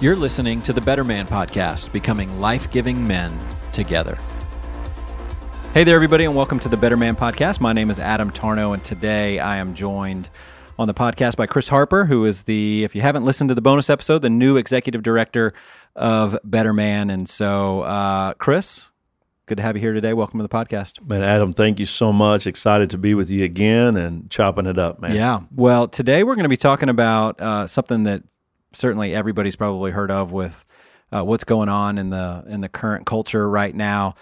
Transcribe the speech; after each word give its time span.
You're 0.00 0.14
listening 0.14 0.62
to 0.62 0.72
the 0.72 0.80
Better 0.80 1.02
Man 1.02 1.26
Podcast, 1.26 1.90
becoming 1.90 2.38
life 2.38 2.70
giving 2.70 3.02
men 3.02 3.36
together. 3.72 4.16
Hey 5.74 5.82
there, 5.82 5.96
everybody, 5.96 6.24
and 6.24 6.36
welcome 6.36 6.60
to 6.60 6.68
the 6.68 6.76
Better 6.76 6.96
Man 6.96 7.16
Podcast. 7.16 7.58
My 7.58 7.72
name 7.72 7.90
is 7.90 7.98
Adam 7.98 8.30
Tarnow, 8.30 8.74
and 8.74 8.84
today 8.84 9.40
I 9.40 9.56
am 9.56 9.74
joined 9.74 10.28
on 10.78 10.86
the 10.86 10.94
podcast 10.94 11.34
by 11.34 11.48
Chris 11.48 11.66
Harper, 11.66 12.04
who 12.04 12.24
is 12.26 12.44
the, 12.44 12.84
if 12.84 12.94
you 12.94 13.00
haven't 13.00 13.24
listened 13.24 13.48
to 13.48 13.56
the 13.56 13.60
bonus 13.60 13.90
episode, 13.90 14.22
the 14.22 14.30
new 14.30 14.56
executive 14.56 15.02
director 15.02 15.52
of 15.96 16.38
Better 16.44 16.72
Man. 16.72 17.10
And 17.10 17.28
so, 17.28 17.80
uh, 17.80 18.34
Chris, 18.34 18.90
good 19.46 19.56
to 19.56 19.64
have 19.64 19.74
you 19.74 19.80
here 19.80 19.94
today. 19.94 20.12
Welcome 20.12 20.38
to 20.38 20.44
the 20.44 20.48
podcast. 20.48 21.04
Man, 21.04 21.24
Adam, 21.24 21.52
thank 21.52 21.80
you 21.80 21.86
so 21.86 22.12
much. 22.12 22.46
Excited 22.46 22.88
to 22.90 22.98
be 22.98 23.14
with 23.14 23.30
you 23.30 23.42
again 23.42 23.96
and 23.96 24.30
chopping 24.30 24.66
it 24.66 24.78
up, 24.78 25.00
man. 25.00 25.16
Yeah. 25.16 25.40
Well, 25.52 25.88
today 25.88 26.22
we're 26.22 26.36
going 26.36 26.44
to 26.44 26.48
be 26.48 26.56
talking 26.56 26.88
about 26.88 27.40
uh, 27.40 27.66
something 27.66 28.04
that 28.04 28.22
certainly 28.72 29.14
everybody's 29.14 29.56
probably 29.56 29.90
heard 29.90 30.10
of 30.10 30.32
with 30.32 30.64
uh, 31.12 31.24
what's 31.24 31.44
going 31.44 31.68
on 31.68 31.98
in 31.98 32.10
the 32.10 32.44
in 32.48 32.60
the 32.60 32.68
current 32.68 33.06
culture 33.06 33.48
right 33.48 33.74
now. 33.74 34.14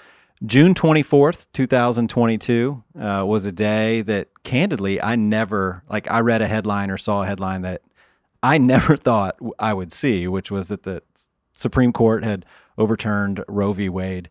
June 0.44 0.74
24th, 0.74 1.46
2022 1.54 2.82
uh, 3.00 3.24
was 3.26 3.46
a 3.46 3.52
day 3.52 4.02
that 4.02 4.28
candidly 4.44 5.00
I 5.00 5.16
never 5.16 5.82
like 5.88 6.10
I 6.10 6.20
read 6.20 6.42
a 6.42 6.48
headline 6.48 6.90
or 6.90 6.98
saw 6.98 7.22
a 7.22 7.26
headline 7.26 7.62
that 7.62 7.82
I 8.42 8.58
never 8.74 8.96
thought 8.96 9.36
I 9.58 9.72
would 9.72 9.92
see, 9.92 10.28
which 10.28 10.50
was 10.50 10.68
that 10.68 10.82
the 10.82 11.02
Supreme 11.54 11.92
Court 11.92 12.22
had 12.22 12.44
overturned 12.78 13.42
Roe 13.48 13.72
v. 13.72 13.88
Wade. 13.88 14.28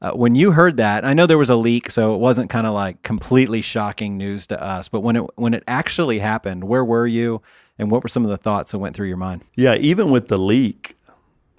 Uh, 0.00 0.12
when 0.12 0.36
you 0.36 0.52
heard 0.52 0.76
that, 0.76 1.04
I 1.04 1.12
know 1.12 1.26
there 1.26 1.36
was 1.36 1.50
a 1.50 1.56
leak, 1.56 1.90
so 1.90 2.14
it 2.14 2.18
wasn't 2.18 2.50
kind 2.50 2.68
of 2.68 2.72
like 2.72 3.02
completely 3.02 3.60
shocking 3.60 4.16
news 4.16 4.46
to 4.46 4.62
us. 4.62 4.88
But 4.88 5.00
when 5.00 5.16
it 5.16 5.24
when 5.34 5.54
it 5.54 5.64
actually 5.66 6.20
happened, 6.20 6.64
where 6.64 6.84
were 6.84 7.06
you, 7.06 7.42
and 7.78 7.90
what 7.90 8.02
were 8.02 8.08
some 8.08 8.24
of 8.24 8.30
the 8.30 8.36
thoughts 8.36 8.72
that 8.72 8.78
went 8.78 8.96
through 8.96 9.08
your 9.08 9.16
mind? 9.16 9.44
Yeah, 9.54 9.74
even 9.76 10.10
with 10.10 10.28
the 10.28 10.38
leak, 10.38 10.96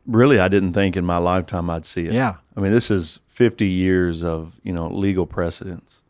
really, 0.05 0.39
I 0.39 0.47
didn't 0.47 0.73
think 0.73 0.97
in 0.97 1.05
my 1.05 1.17
lifetime 1.17 1.69
I'd 1.69 1.85
see 1.85 2.05
it. 2.05 2.13
Yeah, 2.13 2.35
I 2.55 2.59
mean, 2.59 2.71
this 2.71 2.91
is 2.91 3.19
50 3.27 3.65
years 3.67 4.23
of 4.23 4.59
you 4.63 4.73
know 4.73 4.87
legal 4.87 5.25
precedents. 5.25 6.01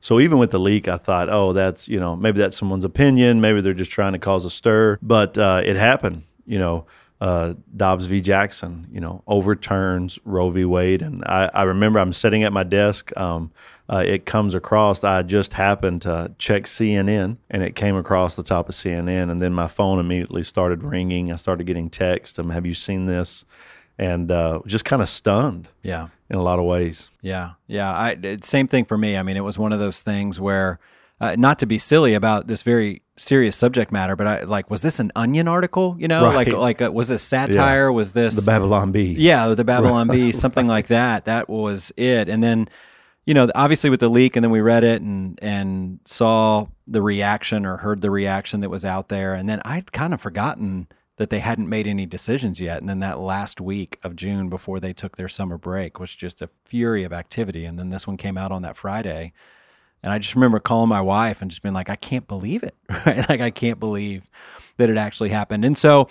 So 0.00 0.20
even 0.20 0.38
with 0.38 0.52
the 0.52 0.60
leak, 0.60 0.86
I 0.86 0.98
thought, 0.98 1.28
oh, 1.28 1.52
that's 1.52 1.88
you 1.88 1.98
know 1.98 2.14
maybe 2.14 2.38
that's 2.38 2.56
someone's 2.56 2.84
opinion, 2.84 3.40
maybe 3.40 3.60
they're 3.60 3.74
just 3.74 3.90
trying 3.90 4.12
to 4.12 4.18
cause 4.18 4.44
a 4.44 4.50
stir. 4.50 4.98
But 5.02 5.36
uh, 5.36 5.62
it 5.64 5.76
happened. 5.76 6.22
You 6.46 6.60
know, 6.60 6.86
uh, 7.20 7.54
Dobbs 7.74 8.06
v. 8.06 8.20
Jackson, 8.20 8.86
you 8.92 9.00
know, 9.00 9.22
overturns 9.26 10.18
Roe 10.24 10.50
v. 10.50 10.64
Wade. 10.64 11.00
And 11.02 11.24
I, 11.24 11.50
I 11.54 11.62
remember 11.62 11.98
I'm 11.98 12.12
sitting 12.12 12.44
at 12.44 12.52
my 12.52 12.62
desk. 12.62 13.10
Um, 13.16 13.52
uh, 13.88 14.02
it 14.06 14.26
comes 14.26 14.54
across. 14.54 15.02
I 15.02 15.22
just 15.22 15.54
happened 15.54 16.02
to 16.02 16.34
check 16.38 16.64
CNN, 16.64 17.38
and 17.50 17.62
it 17.62 17.74
came 17.74 17.96
across 17.96 18.36
the 18.36 18.42
top 18.42 18.68
of 18.68 18.74
CNN. 18.74 19.30
And 19.30 19.40
then 19.40 19.54
my 19.54 19.68
phone 19.68 19.98
immediately 19.98 20.42
started 20.42 20.82
ringing. 20.82 21.32
I 21.32 21.36
started 21.36 21.66
getting 21.66 21.88
texts. 21.88 22.38
Um, 22.38 22.50
have 22.50 22.66
you 22.66 22.74
seen 22.74 23.06
this? 23.06 23.44
And 23.98 24.30
uh, 24.30 24.60
just 24.66 24.84
kind 24.84 25.00
of 25.00 25.08
stunned. 25.08 25.70
Yeah, 25.82 26.08
in 26.28 26.36
a 26.36 26.42
lot 26.42 26.58
of 26.58 26.66
ways. 26.66 27.08
Yeah, 27.22 27.52
yeah. 27.66 27.90
I 27.90 28.38
same 28.42 28.68
thing 28.68 28.84
for 28.84 28.98
me. 28.98 29.16
I 29.16 29.22
mean, 29.22 29.38
it 29.38 29.44
was 29.44 29.58
one 29.58 29.72
of 29.72 29.78
those 29.78 30.02
things 30.02 30.38
where 30.38 30.78
uh, 31.20 31.34
not 31.36 31.58
to 31.60 31.66
be 31.66 31.78
silly 31.78 32.14
about 32.14 32.46
this 32.46 32.62
very 32.62 33.02
serious 33.16 33.56
subject 33.56 33.90
matter, 33.92 34.16
but 34.16 34.26
I 34.26 34.42
like, 34.42 34.70
was 34.70 34.82
this 34.82 35.00
an 35.00 35.12
Onion 35.16 35.48
article? 35.48 35.96
You 35.98 36.08
know, 36.08 36.24
right. 36.24 36.46
like 36.46 36.48
like 36.48 36.82
uh, 36.82 36.92
was 36.92 37.08
this 37.08 37.22
satire? 37.22 37.88
Yeah. 37.88 37.90
Was 37.90 38.12
this 38.12 38.36
the 38.36 38.50
Babylon 38.50 38.92
Bee? 38.92 39.14
Yeah, 39.18 39.48
the 39.48 39.64
Babylon 39.64 40.08
Bee, 40.08 40.32
something 40.32 40.66
like 40.66 40.88
that. 40.88 41.24
That 41.24 41.48
was 41.48 41.92
it. 41.96 42.28
And 42.28 42.42
then, 42.42 42.68
you 43.24 43.32
know, 43.32 43.50
obviously 43.54 43.88
with 43.88 44.00
the 44.00 44.10
leak, 44.10 44.36
and 44.36 44.44
then 44.44 44.50
we 44.50 44.60
read 44.60 44.84
it 44.84 45.00
and 45.00 45.38
and 45.42 46.00
saw 46.04 46.66
the 46.86 47.00
reaction 47.00 47.64
or 47.64 47.78
heard 47.78 48.02
the 48.02 48.10
reaction 48.10 48.60
that 48.60 48.70
was 48.70 48.84
out 48.84 49.08
there, 49.08 49.34
and 49.34 49.48
then 49.48 49.62
I'd 49.64 49.92
kind 49.92 50.12
of 50.12 50.20
forgotten 50.20 50.88
that 51.16 51.30
they 51.30 51.38
hadn't 51.38 51.68
made 51.68 51.86
any 51.86 52.04
decisions 52.04 52.60
yet. 52.60 52.78
And 52.78 52.88
then 52.88 53.00
that 53.00 53.18
last 53.18 53.58
week 53.58 53.98
of 54.02 54.16
June 54.16 54.50
before 54.50 54.80
they 54.80 54.92
took 54.92 55.16
their 55.16 55.28
summer 55.28 55.56
break 55.56 55.98
was 55.98 56.14
just 56.14 56.42
a 56.42 56.50
fury 56.66 57.04
of 57.04 57.12
activity. 57.12 57.64
And 57.64 57.78
then 57.78 57.88
this 57.88 58.06
one 58.06 58.18
came 58.18 58.36
out 58.36 58.52
on 58.52 58.60
that 58.62 58.76
Friday. 58.76 59.32
And 60.02 60.12
I 60.12 60.18
just 60.18 60.34
remember 60.34 60.60
calling 60.60 60.88
my 60.88 61.00
wife 61.00 61.42
and 61.42 61.50
just 61.50 61.62
being 61.62 61.74
like, 61.74 61.90
I 61.90 61.96
can't 61.96 62.28
believe 62.28 62.62
it. 62.62 62.74
Right? 63.06 63.28
Like, 63.28 63.40
I 63.40 63.50
can't 63.50 63.80
believe 63.80 64.24
that 64.76 64.90
it 64.90 64.96
actually 64.96 65.30
happened. 65.30 65.64
And 65.64 65.76
so, 65.76 66.08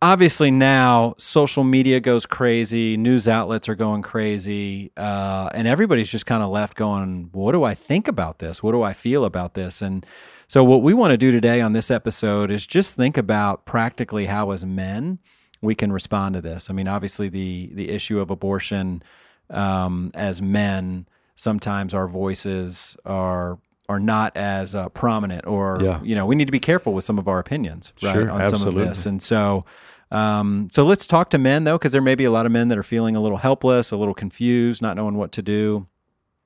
obviously, 0.00 0.50
now 0.50 1.14
social 1.18 1.64
media 1.64 2.00
goes 2.00 2.26
crazy, 2.26 2.96
news 2.96 3.28
outlets 3.28 3.68
are 3.68 3.74
going 3.74 4.02
crazy, 4.02 4.90
uh, 4.96 5.48
and 5.54 5.66
everybody's 5.66 6.10
just 6.10 6.26
kind 6.26 6.42
of 6.42 6.50
left 6.50 6.76
going, 6.76 7.30
What 7.32 7.52
do 7.52 7.64
I 7.64 7.74
think 7.74 8.08
about 8.08 8.38
this? 8.38 8.62
What 8.62 8.72
do 8.72 8.82
I 8.82 8.92
feel 8.92 9.24
about 9.24 9.54
this? 9.54 9.80
And 9.80 10.04
so, 10.48 10.62
what 10.64 10.82
we 10.82 10.92
want 10.92 11.12
to 11.12 11.16
do 11.16 11.30
today 11.30 11.60
on 11.60 11.72
this 11.72 11.90
episode 11.90 12.50
is 12.50 12.66
just 12.66 12.96
think 12.96 13.16
about 13.16 13.64
practically 13.64 14.26
how, 14.26 14.50
as 14.50 14.64
men, 14.64 15.18
we 15.62 15.74
can 15.74 15.92
respond 15.92 16.34
to 16.34 16.40
this. 16.40 16.68
I 16.68 16.72
mean, 16.74 16.88
obviously, 16.88 17.28
the 17.28 17.70
the 17.72 17.88
issue 17.88 18.20
of 18.20 18.30
abortion 18.30 19.02
um, 19.48 20.10
as 20.14 20.42
men 20.42 21.06
sometimes 21.36 21.94
our 21.94 22.06
voices 22.06 22.96
are 23.04 23.58
are 23.88 24.00
not 24.00 24.36
as 24.36 24.74
uh, 24.74 24.88
prominent 24.90 25.46
or 25.46 25.78
yeah. 25.82 26.00
you 26.02 26.14
know 26.14 26.24
we 26.24 26.34
need 26.34 26.46
to 26.46 26.52
be 26.52 26.60
careful 26.60 26.92
with 26.92 27.04
some 27.04 27.18
of 27.18 27.28
our 27.28 27.38
opinions 27.38 27.92
right 28.02 28.12
sure, 28.12 28.30
on 28.30 28.40
absolutely. 28.40 28.72
some 28.72 28.80
of 28.80 28.88
this 28.88 29.06
and 29.06 29.22
so 29.22 29.64
um, 30.10 30.68
so 30.70 30.84
let's 30.84 31.06
talk 31.06 31.30
to 31.30 31.38
men 31.38 31.64
though 31.64 31.78
because 31.78 31.92
there 31.92 32.02
may 32.02 32.14
be 32.14 32.24
a 32.24 32.30
lot 32.30 32.46
of 32.46 32.52
men 32.52 32.68
that 32.68 32.78
are 32.78 32.82
feeling 32.82 33.16
a 33.16 33.20
little 33.20 33.38
helpless 33.38 33.90
a 33.90 33.96
little 33.96 34.14
confused 34.14 34.82
not 34.82 34.96
knowing 34.96 35.16
what 35.16 35.32
to 35.32 35.42
do 35.42 35.86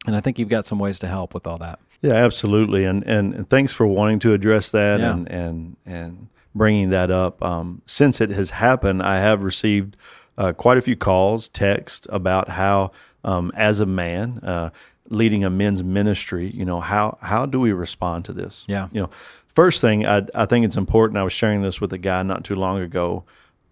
and 0.06 0.16
i 0.16 0.20
think 0.20 0.38
you've 0.38 0.48
got 0.48 0.64
some 0.66 0.78
ways 0.78 0.98
to 0.98 1.06
help 1.06 1.34
with 1.34 1.46
all 1.46 1.58
that 1.58 1.78
yeah 2.00 2.12
absolutely 2.12 2.84
and 2.84 3.06
and, 3.06 3.34
and 3.34 3.50
thanks 3.50 3.72
for 3.72 3.86
wanting 3.86 4.18
to 4.18 4.32
address 4.32 4.70
that 4.70 5.00
yeah. 5.00 5.12
and 5.12 5.30
and 5.30 5.76
and 5.84 6.28
bringing 6.56 6.90
that 6.90 7.10
up 7.10 7.42
um, 7.42 7.82
since 7.86 8.20
it 8.20 8.30
has 8.30 8.50
happened 8.50 9.02
i 9.02 9.18
have 9.18 9.42
received 9.42 9.96
uh, 10.38 10.52
quite 10.52 10.78
a 10.78 10.82
few 10.82 10.96
calls, 10.96 11.48
texts 11.48 12.06
about 12.10 12.48
how, 12.50 12.90
um, 13.24 13.50
as 13.54 13.80
a 13.80 13.86
man, 13.86 14.38
uh, 14.42 14.70
leading 15.08 15.44
a 15.44 15.50
men's 15.50 15.82
ministry, 15.82 16.50
you 16.50 16.64
know, 16.64 16.80
how 16.80 17.16
how 17.22 17.46
do 17.46 17.60
we 17.60 17.72
respond 17.72 18.24
to 18.26 18.32
this? 18.32 18.64
Yeah, 18.66 18.88
you 18.92 19.00
know, 19.00 19.10
first 19.54 19.80
thing 19.80 20.06
I 20.06 20.26
I 20.34 20.46
think 20.46 20.64
it's 20.64 20.76
important. 20.76 21.18
I 21.18 21.22
was 21.22 21.32
sharing 21.32 21.62
this 21.62 21.80
with 21.80 21.92
a 21.92 21.98
guy 21.98 22.22
not 22.22 22.44
too 22.44 22.56
long 22.56 22.80
ago. 22.80 23.24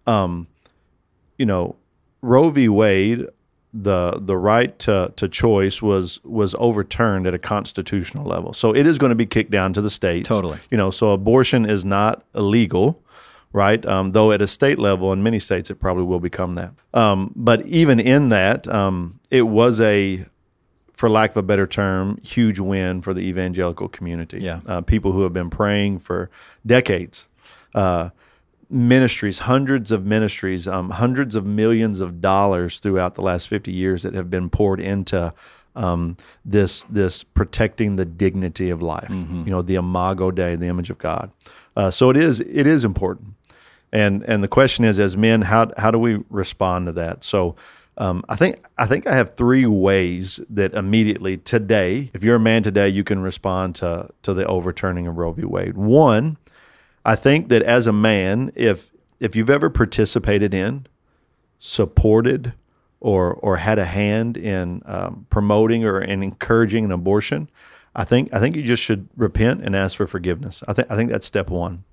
Um, 0.07 0.47
you 1.37 1.45
know, 1.45 1.75
Roe 2.21 2.49
v. 2.49 2.69
Wade, 2.69 3.27
the 3.75 4.19
the 4.21 4.37
right 4.37 4.77
to, 4.79 5.11
to 5.17 5.27
choice 5.27 5.81
was 5.81 6.23
was 6.23 6.55
overturned 6.57 7.27
at 7.27 7.33
a 7.33 7.39
constitutional 7.39 8.25
level. 8.25 8.53
So 8.53 8.73
it 8.73 8.87
is 8.87 8.97
going 8.97 9.09
to 9.09 9.15
be 9.15 9.25
kicked 9.25 9.51
down 9.51 9.73
to 9.73 9.81
the 9.81 9.89
states. 9.89 10.29
Totally. 10.29 10.59
You 10.71 10.77
know, 10.77 10.91
so 10.91 11.11
abortion 11.11 11.65
is 11.65 11.83
not 11.83 12.23
illegal 12.33 13.01
right? 13.55 13.85
Um, 13.85 14.11
though 14.11 14.33
at 14.33 14.41
a 14.41 14.47
state 14.47 14.77
level, 14.77 15.13
in 15.13 15.23
many 15.23 15.39
states, 15.39 15.69
it 15.69 15.75
probably 15.75 16.03
will 16.03 16.19
become 16.19 16.55
that. 16.55 16.73
Um, 16.93 17.31
but 17.37 17.65
even 17.65 18.01
in 18.01 18.27
that, 18.29 18.67
um, 18.67 19.21
it 19.31 19.43
was 19.43 19.79
a, 19.79 20.25
for 20.91 21.09
lack 21.09 21.31
of 21.31 21.37
a 21.37 21.41
better 21.41 21.65
term, 21.65 22.19
huge 22.21 22.59
win 22.59 23.01
for 23.01 23.13
the 23.13 23.21
evangelical 23.21 23.87
community. 23.87 24.41
Yeah. 24.41 24.59
Uh, 24.67 24.81
people 24.81 25.13
who 25.13 25.21
have 25.21 25.31
been 25.31 25.49
praying 25.49 25.99
for 25.99 26.29
decades. 26.65 27.29
Uh, 27.73 28.09
ministries, 28.69 29.39
hundreds 29.39 29.91
of 29.91 30.05
ministries, 30.05 30.67
um, 30.67 30.89
hundreds 30.89 31.35
of 31.35 31.45
millions 31.45 31.99
of 31.99 32.21
dollars 32.21 32.79
throughout 32.79 33.15
the 33.15 33.21
last 33.21 33.47
50 33.47 33.71
years 33.71 34.03
that 34.03 34.13
have 34.13 34.29
been 34.29 34.49
poured 34.49 34.79
into 34.79 35.33
um, 35.75 36.17
this 36.43 36.83
this 36.85 37.23
protecting 37.23 37.95
the 37.95 38.05
dignity 38.05 38.69
of 38.69 38.81
life. 38.81 39.09
Mm-hmm. 39.09 39.43
You 39.45 39.51
know, 39.51 39.61
the 39.61 39.75
imago 39.75 40.31
Dei, 40.31 40.55
the 40.55 40.67
image 40.67 40.89
of 40.89 40.97
God. 40.97 41.31
Uh, 41.75 41.91
so 41.91 42.09
it 42.09 42.17
is 42.17 42.39
it 42.39 42.65
is 42.65 42.85
important. 42.85 43.33
And 43.91 44.23
and 44.23 44.43
the 44.43 44.47
question 44.47 44.85
is, 44.85 44.99
as 44.99 45.15
men, 45.17 45.41
how 45.41 45.71
how 45.77 45.91
do 45.91 45.99
we 45.99 46.23
respond 46.29 46.87
to 46.87 46.91
that? 46.93 47.23
So. 47.23 47.55
Um, 47.97 48.25
I 48.27 48.35
think 48.35 48.61
I 48.77 48.87
think 48.87 49.07
I 49.07 49.15
have 49.15 49.35
three 49.35 49.65
ways 49.65 50.41
that 50.49 50.73
immediately 50.73 51.37
today, 51.37 52.11
if 52.13 52.25
you're 52.25 52.35
a 52.35 52.39
man 52.41 52.61
today, 52.61 52.89
you 52.89 53.05
can 53.05 53.19
respond 53.19 53.75
to 53.75 54.09
to 54.23 54.33
the 54.33 54.45
overturning 54.47 55.07
of 55.07 55.15
Roe 55.17 55.31
v. 55.31 55.45
Wade. 55.45 55.77
One, 55.77 56.35
I 57.05 57.15
think 57.15 57.49
that 57.49 57.61
as 57.61 57.87
a 57.87 57.93
man, 57.93 58.51
if 58.55 58.91
if 59.19 59.35
you've 59.35 59.49
ever 59.49 59.69
participated 59.69 60.53
in, 60.53 60.87
supported, 61.59 62.53
or 62.99 63.33
or 63.33 63.57
had 63.57 63.79
a 63.79 63.85
hand 63.85 64.35
in 64.35 64.81
um, 64.85 65.27
promoting 65.29 65.85
or 65.85 66.01
in 66.01 66.23
encouraging 66.23 66.85
an 66.85 66.91
abortion, 66.91 67.49
I 67.95 68.03
think 68.03 68.33
I 68.33 68.39
think 68.39 68.55
you 68.55 68.63
just 68.63 68.83
should 68.83 69.07
repent 69.15 69.63
and 69.63 69.75
ask 69.75 69.95
for 69.95 70.07
forgiveness. 70.07 70.63
I 70.67 70.73
think 70.73 70.91
I 70.91 70.95
think 70.95 71.11
that's 71.11 71.25
step 71.25 71.49
one 71.49 71.83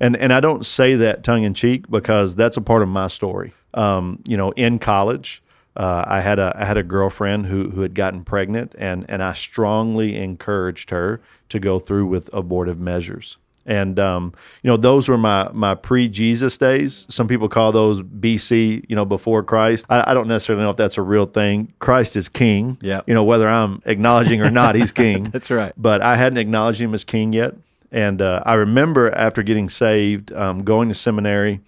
and 0.00 0.16
and 0.16 0.32
I 0.32 0.40
don't 0.40 0.64
say 0.64 0.94
that 0.96 1.24
tongue 1.24 1.44
in 1.44 1.54
cheek 1.54 1.88
because 1.88 2.34
that's 2.34 2.56
a 2.56 2.60
part 2.60 2.82
of 2.82 2.88
my 2.88 3.08
story. 3.08 3.52
Um, 3.74 4.22
you 4.26 4.36
know, 4.36 4.50
in 4.52 4.78
college, 4.78 5.42
uh, 5.76 6.04
I 6.06 6.20
had 6.20 6.38
a 6.38 6.54
I 6.56 6.64
had 6.64 6.76
a 6.76 6.82
girlfriend 6.82 7.46
who 7.46 7.70
who 7.70 7.82
had 7.82 7.94
gotten 7.94 8.24
pregnant, 8.24 8.74
and 8.78 9.04
and 9.08 9.22
I 9.22 9.32
strongly 9.32 10.16
encouraged 10.16 10.90
her 10.90 11.20
to 11.48 11.58
go 11.58 11.78
through 11.78 12.06
with 12.06 12.30
abortive 12.32 12.78
measures. 12.78 13.38
And 13.66 13.98
um, 13.98 14.32
you 14.62 14.70
know, 14.70 14.76
those 14.76 15.08
were 15.08 15.18
my 15.18 15.50
my 15.52 15.74
pre 15.74 16.08
Jesus 16.08 16.56
days. 16.56 17.04
Some 17.08 17.26
people 17.26 17.48
call 17.48 17.72
those 17.72 18.00
BC, 18.00 18.84
you 18.88 18.94
know, 18.94 19.04
before 19.04 19.42
Christ. 19.42 19.86
I, 19.90 20.12
I, 20.12 20.14
don't 20.14 20.28
necessarily 20.28 20.62
know 20.64 20.70
if 20.70 20.76
that's 20.76 20.96
a 20.96 21.02
real 21.02 21.26
thing. 21.26 21.72
Christ 21.80 22.16
is 22.16 22.28
King. 22.28 22.78
Yeah. 22.80 23.00
You 23.08 23.14
know, 23.14 23.24
whether 23.24 23.48
I'm 23.48 23.82
acknowledging 23.84 24.40
or 24.40 24.50
not, 24.50 24.76
He's 24.76 24.92
King. 24.92 25.24
that's 25.32 25.50
right. 25.50 25.72
But 25.76 26.00
I 26.00 26.14
hadn't 26.14 26.38
acknowledged 26.38 26.80
Him 26.80 26.94
as 26.94 27.02
King 27.02 27.32
yet. 27.32 27.54
And 27.90 28.22
uh, 28.22 28.42
I 28.46 28.54
remember 28.54 29.10
after 29.12 29.42
getting 29.42 29.68
saved, 29.68 30.32
um, 30.32 30.62
going 30.64 30.88
to 30.88 30.94
seminary, 30.94 31.60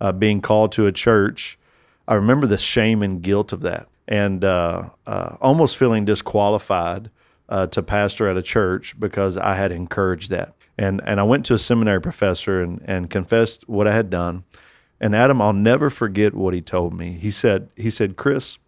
uh, 0.00 0.12
being 0.12 0.40
called 0.40 0.72
to 0.72 0.86
a 0.86 0.92
church, 0.92 1.58
I 2.06 2.14
remember 2.14 2.46
the 2.46 2.58
shame 2.58 3.02
and 3.02 3.22
guilt 3.22 3.52
of 3.52 3.62
that, 3.62 3.88
and 4.06 4.44
uh, 4.44 4.90
uh, 5.06 5.36
almost 5.40 5.76
feeling 5.76 6.04
disqualified 6.04 7.10
uh, 7.48 7.66
to 7.68 7.82
pastor 7.82 8.28
at 8.28 8.36
a 8.36 8.42
church 8.42 8.98
because 8.98 9.36
I 9.36 9.54
had 9.54 9.72
encouraged 9.72 10.30
that. 10.30 10.54
And 10.76 11.00
and 11.04 11.20
I 11.20 11.22
went 11.22 11.46
to 11.46 11.54
a 11.54 11.58
seminary 11.58 12.00
professor 12.00 12.62
and 12.62 12.82
and 12.84 13.10
confessed 13.10 13.68
what 13.68 13.86
I 13.86 13.94
had 13.94 14.10
done. 14.10 14.44
And 15.00 15.14
Adam, 15.14 15.40
I'll 15.40 15.52
never 15.52 15.90
forget 15.90 16.34
what 16.34 16.54
he 16.54 16.60
told 16.60 16.94
me. 16.94 17.12
He 17.12 17.30
said 17.30 17.68
he 17.76 17.90
said, 17.90 18.16
Chris, 18.16 18.58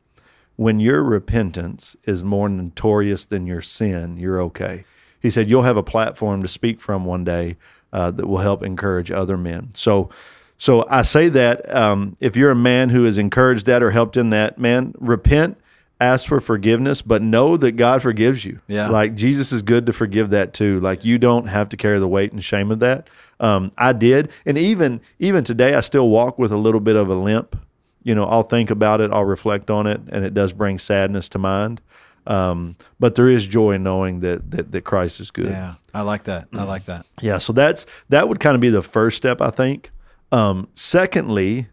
when 0.57 0.81
your 0.81 1.03
repentance 1.03 1.97
is 2.05 2.23
more 2.23 2.49
notorious 2.49 3.27
than 3.27 3.47
your 3.47 3.63
sin, 3.63 4.17
you're 4.17 4.41
okay. 4.43 4.85
He 5.21 5.31
said 5.31 5.51
you'll 5.51 5.63
have 5.63 5.77
a 5.77 5.83
platform 5.83 6.43
to 6.43 6.49
speak 6.49 6.81
from 6.81 7.05
one 7.05 7.25
day 7.25 7.57
uh, 7.93 8.11
that 8.13 8.27
will 8.27 8.39
help 8.39 8.63
encourage 8.63 9.11
other 9.11 9.37
men. 9.37 9.71
So. 9.75 10.11
So 10.59 10.87
I 10.89 11.03
say 11.03 11.29
that 11.29 11.71
um, 11.75 12.17
if 12.19 12.35
you're 12.35 12.51
a 12.51 12.55
man 12.55 12.89
who 12.89 13.05
has 13.05 13.19
encouraged 13.19 13.67
that 13.67 13.83
or 13.83 13.91
helped 13.91 14.17
in 14.17 14.31
that, 14.31 14.59
man, 14.59 14.95
repent 14.99 15.59
ask 16.01 16.27
for 16.27 16.41
forgiveness, 16.41 17.01
but 17.01 17.23
know 17.23 17.57
that 17.57 17.73
God 17.73 18.03
forgives 18.03 18.45
you. 18.45 18.61
Yeah. 18.69 18.89
Like 18.89 19.15
Jesus 19.15 19.53
is 19.53 19.63
good 19.63 19.87
to 19.87 19.93
forgive 19.93 20.31
that 20.31 20.53
too. 20.53 20.81
Like 20.81 21.05
you 21.05 21.19
don't 21.19 21.47
have 21.47 21.71
to 21.71 21.77
carry 21.77 21.99
the 21.99 22.09
weight 22.09 22.33
and 22.33 22.45
shame 22.45 22.71
of 22.71 22.81
that. 22.81 23.09
Um, 23.41 23.73
I 23.79 23.93
did. 23.93 24.31
And 24.45 24.59
even, 24.59 25.01
even 25.19 25.45
today, 25.45 25.75
I 25.75 25.81
still 25.81 26.09
walk 26.09 26.39
with 26.39 26.53
a 26.53 26.57
little 26.57 26.81
bit 26.81 26.97
of 26.97 27.09
a 27.09 27.15
limp. 27.15 27.59
You 28.03 28.15
know, 28.15 28.25
I'll 28.25 28.43
think 28.43 28.71
about 28.71 29.01
it, 29.01 29.11
I'll 29.11 29.25
reflect 29.25 29.71
on 29.71 29.87
it, 29.87 30.01
and 30.13 30.25
it 30.25 30.33
does 30.33 30.53
bring 30.53 30.79
sadness 30.79 31.29
to 31.31 31.39
mind. 31.39 31.81
Um, 32.27 32.77
but 33.01 33.15
there 33.15 33.29
is 33.29 33.47
joy 33.47 33.79
knowing 33.79 34.21
that, 34.21 34.51
that, 34.51 34.73
that 34.73 34.83
Christ 34.83 35.21
is 35.21 35.31
good. 35.31 35.51
Yeah. 35.51 35.75
I 35.95 36.03
like 36.03 36.25
that. 36.25 36.49
I 36.53 36.65
like 36.65 36.85
that. 36.87 37.07
Yeah. 37.21 37.39
So 37.39 37.53
that's, 37.53 37.87
that 38.11 38.29
would 38.29 38.39
kind 38.39 38.55
of 38.55 38.61
be 38.61 38.69
the 38.69 38.83
first 38.83 39.17
step, 39.17 39.41
I 39.41 39.51
think. 39.51 39.91
Um, 40.31 40.69
secondly, 40.75 41.69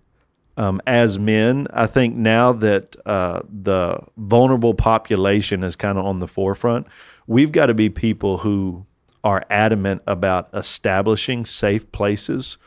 um, 0.58 0.82
as 0.86 1.18
men. 1.18 1.68
I 1.74 1.88
think 1.88 2.16
now 2.16 2.54
that 2.54 2.96
uh, 3.06 3.42
the 3.50 4.00
vulnerable 4.18 4.74
population 4.74 5.64
is 5.64 5.76
kind 5.76 5.98
of 5.98 6.06
on 6.06 6.20
the 6.20 6.28
forefront, 6.28 6.88
we've 7.28 7.52
got 7.52 7.68
to 7.68 7.74
be 7.74 7.90
people 7.90 8.40
who 8.40 8.86
are 9.24 9.46
adamant 9.50 10.02
about 10.06 10.50
establishing 10.54 11.46
safe 11.46 11.90
places 11.92 12.58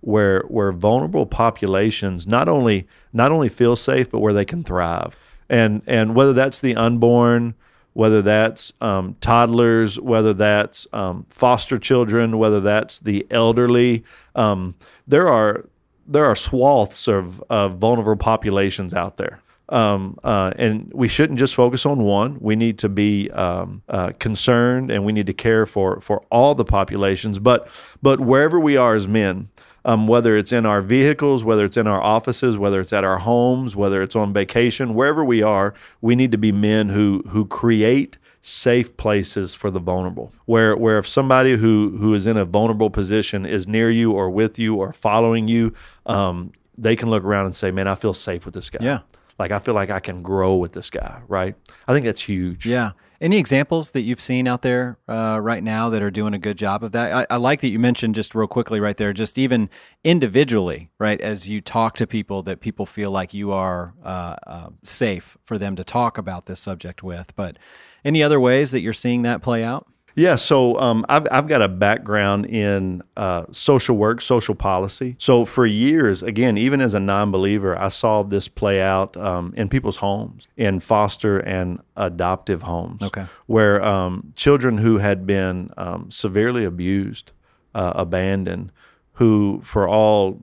where 0.00 0.42
where 0.42 0.72
vulnerable 0.72 1.26
populations 1.26 2.26
not 2.26 2.48
only 2.48 2.86
not 3.12 3.32
only 3.32 3.48
feel 3.48 3.76
safe 3.76 4.10
but 4.10 4.20
where 4.20 4.32
they 4.32 4.44
can 4.44 4.62
thrive. 4.62 5.16
And 5.48 5.82
and 5.86 6.14
whether 6.14 6.32
that's 6.32 6.60
the 6.60 6.74
unborn, 6.74 7.54
whether 7.92 8.22
that's 8.22 8.72
um, 8.80 9.16
toddlers, 9.20 9.98
whether 10.00 10.34
that's 10.34 10.86
um, 10.92 11.26
foster 11.28 11.78
children, 11.78 12.38
whether 12.38 12.60
that's 12.60 12.98
the 13.00 13.26
elderly, 13.30 14.04
um, 14.34 14.74
there 15.06 15.28
are 15.28 15.66
there 16.08 16.24
are 16.24 16.36
swaths 16.36 17.08
of, 17.08 17.42
of 17.50 17.78
vulnerable 17.78 18.16
populations 18.16 18.94
out 18.94 19.16
there. 19.16 19.40
Um, 19.68 20.18
uh, 20.22 20.52
and 20.56 20.92
we 20.94 21.08
shouldn't 21.08 21.40
just 21.40 21.54
focus 21.54 21.84
on 21.86 22.02
one. 22.02 22.38
We 22.40 22.54
need 22.54 22.78
to 22.78 22.88
be 22.88 23.30
um, 23.32 23.82
uh, 23.88 24.12
concerned, 24.18 24.92
and 24.92 25.04
we 25.04 25.12
need 25.12 25.26
to 25.26 25.32
care 25.32 25.66
for 25.66 26.00
for 26.00 26.22
all 26.30 26.54
the 26.54 26.64
populations. 26.64 27.40
But 27.40 27.68
but 28.00 28.20
wherever 28.20 28.60
we 28.60 28.76
are 28.76 28.94
as 28.94 29.08
men, 29.08 29.48
um, 29.84 30.06
whether 30.06 30.36
it's 30.36 30.52
in 30.52 30.66
our 30.66 30.82
vehicles, 30.82 31.42
whether 31.42 31.64
it's 31.64 31.76
in 31.76 31.88
our 31.88 32.00
offices, 32.00 32.56
whether 32.56 32.80
it's 32.80 32.92
at 32.92 33.02
our 33.02 33.18
homes, 33.18 33.74
whether 33.74 34.02
it's 34.02 34.14
on 34.14 34.32
vacation, 34.32 34.94
wherever 34.94 35.24
we 35.24 35.42
are, 35.42 35.74
we 36.00 36.14
need 36.14 36.30
to 36.30 36.38
be 36.38 36.52
men 36.52 36.90
who 36.90 37.24
who 37.30 37.44
create 37.44 38.18
safe 38.46 38.96
places 38.96 39.56
for 39.56 39.72
the 39.72 39.80
vulnerable. 39.80 40.32
Where 40.44 40.76
where 40.76 40.98
if 40.98 41.08
somebody 41.08 41.56
who 41.56 41.96
who 41.98 42.14
is 42.14 42.28
in 42.28 42.36
a 42.36 42.44
vulnerable 42.44 42.90
position 42.90 43.44
is 43.44 43.66
near 43.66 43.90
you 43.90 44.12
or 44.12 44.30
with 44.30 44.56
you 44.56 44.76
or 44.76 44.92
following 44.92 45.48
you, 45.48 45.74
um, 46.06 46.52
they 46.78 46.94
can 46.94 47.10
look 47.10 47.24
around 47.24 47.46
and 47.46 47.56
say, 47.56 47.72
"Man, 47.72 47.88
I 47.88 47.96
feel 47.96 48.14
safe 48.14 48.44
with 48.44 48.54
this 48.54 48.70
guy." 48.70 48.84
Yeah. 48.84 49.00
Like 49.38 49.50
I 49.50 49.58
feel 49.58 49.74
like 49.74 49.90
I 49.90 49.98
can 49.98 50.22
grow 50.22 50.54
with 50.54 50.72
this 50.72 50.90
guy, 50.90 51.22
right? 51.26 51.56
I 51.88 51.92
think 51.92 52.06
that's 52.06 52.22
huge. 52.22 52.66
Yeah. 52.66 52.92
Any 53.20 53.38
examples 53.38 53.92
that 53.92 54.02
you've 54.02 54.20
seen 54.20 54.46
out 54.46 54.60
there 54.60 54.98
uh, 55.08 55.38
right 55.40 55.62
now 55.62 55.88
that 55.88 56.02
are 56.02 56.10
doing 56.10 56.34
a 56.34 56.38
good 56.38 56.58
job 56.58 56.84
of 56.84 56.92
that? 56.92 57.12
I, 57.30 57.34
I, 57.34 57.36
like 57.38 57.62
that 57.62 57.68
you 57.68 57.78
mentioned 57.78 58.14
just 58.14 58.34
real 58.34 58.46
quickly 58.46 58.78
right 58.78 58.96
there, 58.96 59.14
just 59.14 59.38
even 59.38 59.70
individually, 60.04 60.90
right? 60.98 61.18
As 61.18 61.48
you 61.48 61.62
talk 61.62 61.96
to 61.96 62.06
people, 62.06 62.42
that 62.42 62.60
people 62.60 62.84
feel 62.84 63.10
like 63.10 63.32
you 63.32 63.52
are 63.52 63.94
uh, 64.04 64.36
uh, 64.46 64.68
safe 64.82 65.38
for 65.44 65.56
them 65.56 65.76
to 65.76 65.84
talk 65.84 66.18
about 66.18 66.44
this 66.44 66.60
subject 66.60 67.02
with. 67.02 67.34
But 67.36 67.56
any 68.06 68.22
other 68.22 68.40
ways 68.40 68.70
that 68.70 68.80
you're 68.80 68.94
seeing 68.94 69.22
that 69.22 69.42
play 69.42 69.62
out? 69.62 69.86
Yeah, 70.14 70.36
so 70.36 70.80
um, 70.80 71.04
I've, 71.10 71.26
I've 71.30 71.46
got 71.46 71.60
a 71.60 71.68
background 71.68 72.46
in 72.46 73.02
uh, 73.18 73.44
social 73.50 73.98
work, 73.98 74.22
social 74.22 74.54
policy. 74.54 75.14
So 75.18 75.44
for 75.44 75.66
years, 75.66 76.22
again, 76.22 76.56
even 76.56 76.80
as 76.80 76.94
a 76.94 77.00
non 77.00 77.30
believer, 77.30 77.78
I 77.78 77.90
saw 77.90 78.22
this 78.22 78.48
play 78.48 78.80
out 78.80 79.14
um, 79.18 79.52
in 79.58 79.68
people's 79.68 79.96
homes, 79.96 80.48
in 80.56 80.80
foster 80.80 81.38
and 81.40 81.80
adoptive 81.98 82.62
homes, 82.62 83.02
okay. 83.02 83.26
where 83.44 83.84
um, 83.84 84.32
children 84.36 84.78
who 84.78 84.96
had 84.96 85.26
been 85.26 85.70
um, 85.76 86.10
severely 86.10 86.64
abused, 86.64 87.32
uh, 87.74 87.92
abandoned, 87.94 88.72
who 89.14 89.60
for 89.64 89.86
all 89.86 90.40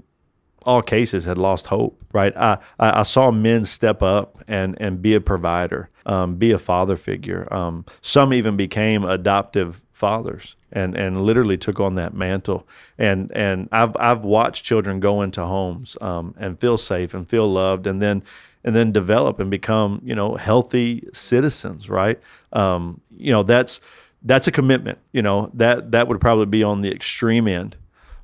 all 0.65 0.81
cases 0.81 1.25
had 1.25 1.37
lost 1.37 1.67
hope. 1.67 1.99
Right, 2.11 2.35
I 2.37 2.57
I 2.79 3.03
saw 3.03 3.31
men 3.31 3.65
step 3.65 4.01
up 4.01 4.43
and 4.47 4.77
and 4.79 5.01
be 5.01 5.13
a 5.15 5.21
provider, 5.21 5.89
um, 6.05 6.35
be 6.35 6.51
a 6.51 6.59
father 6.59 6.95
figure. 6.97 7.47
Um, 7.51 7.85
some 8.01 8.33
even 8.33 8.55
became 8.55 9.03
adoptive 9.03 9.81
fathers 9.91 10.55
and 10.73 10.97
and 10.97 11.23
literally 11.23 11.57
took 11.57 11.79
on 11.79 11.95
that 11.95 12.13
mantle. 12.13 12.67
And 12.97 13.31
and 13.33 13.69
I've 13.71 13.95
I've 13.97 14.23
watched 14.23 14.65
children 14.65 14.99
go 14.99 15.21
into 15.21 15.45
homes 15.45 15.95
um, 16.01 16.35
and 16.37 16.59
feel 16.59 16.77
safe 16.77 17.13
and 17.13 17.29
feel 17.29 17.49
loved, 17.49 17.87
and 17.87 18.01
then 18.01 18.23
and 18.65 18.75
then 18.75 18.91
develop 18.91 19.39
and 19.39 19.49
become 19.49 20.01
you 20.03 20.15
know 20.15 20.35
healthy 20.35 21.07
citizens. 21.13 21.89
Right, 21.89 22.19
um, 22.51 22.99
you 23.15 23.31
know 23.31 23.43
that's 23.43 23.79
that's 24.23 24.47
a 24.47 24.51
commitment. 24.51 24.99
You 25.13 25.21
know 25.21 25.51
that 25.53 25.91
that 25.91 26.07
would 26.07 26.19
probably 26.19 26.47
be 26.47 26.63
on 26.63 26.81
the 26.81 26.91
extreme 26.91 27.47
end, 27.47 27.77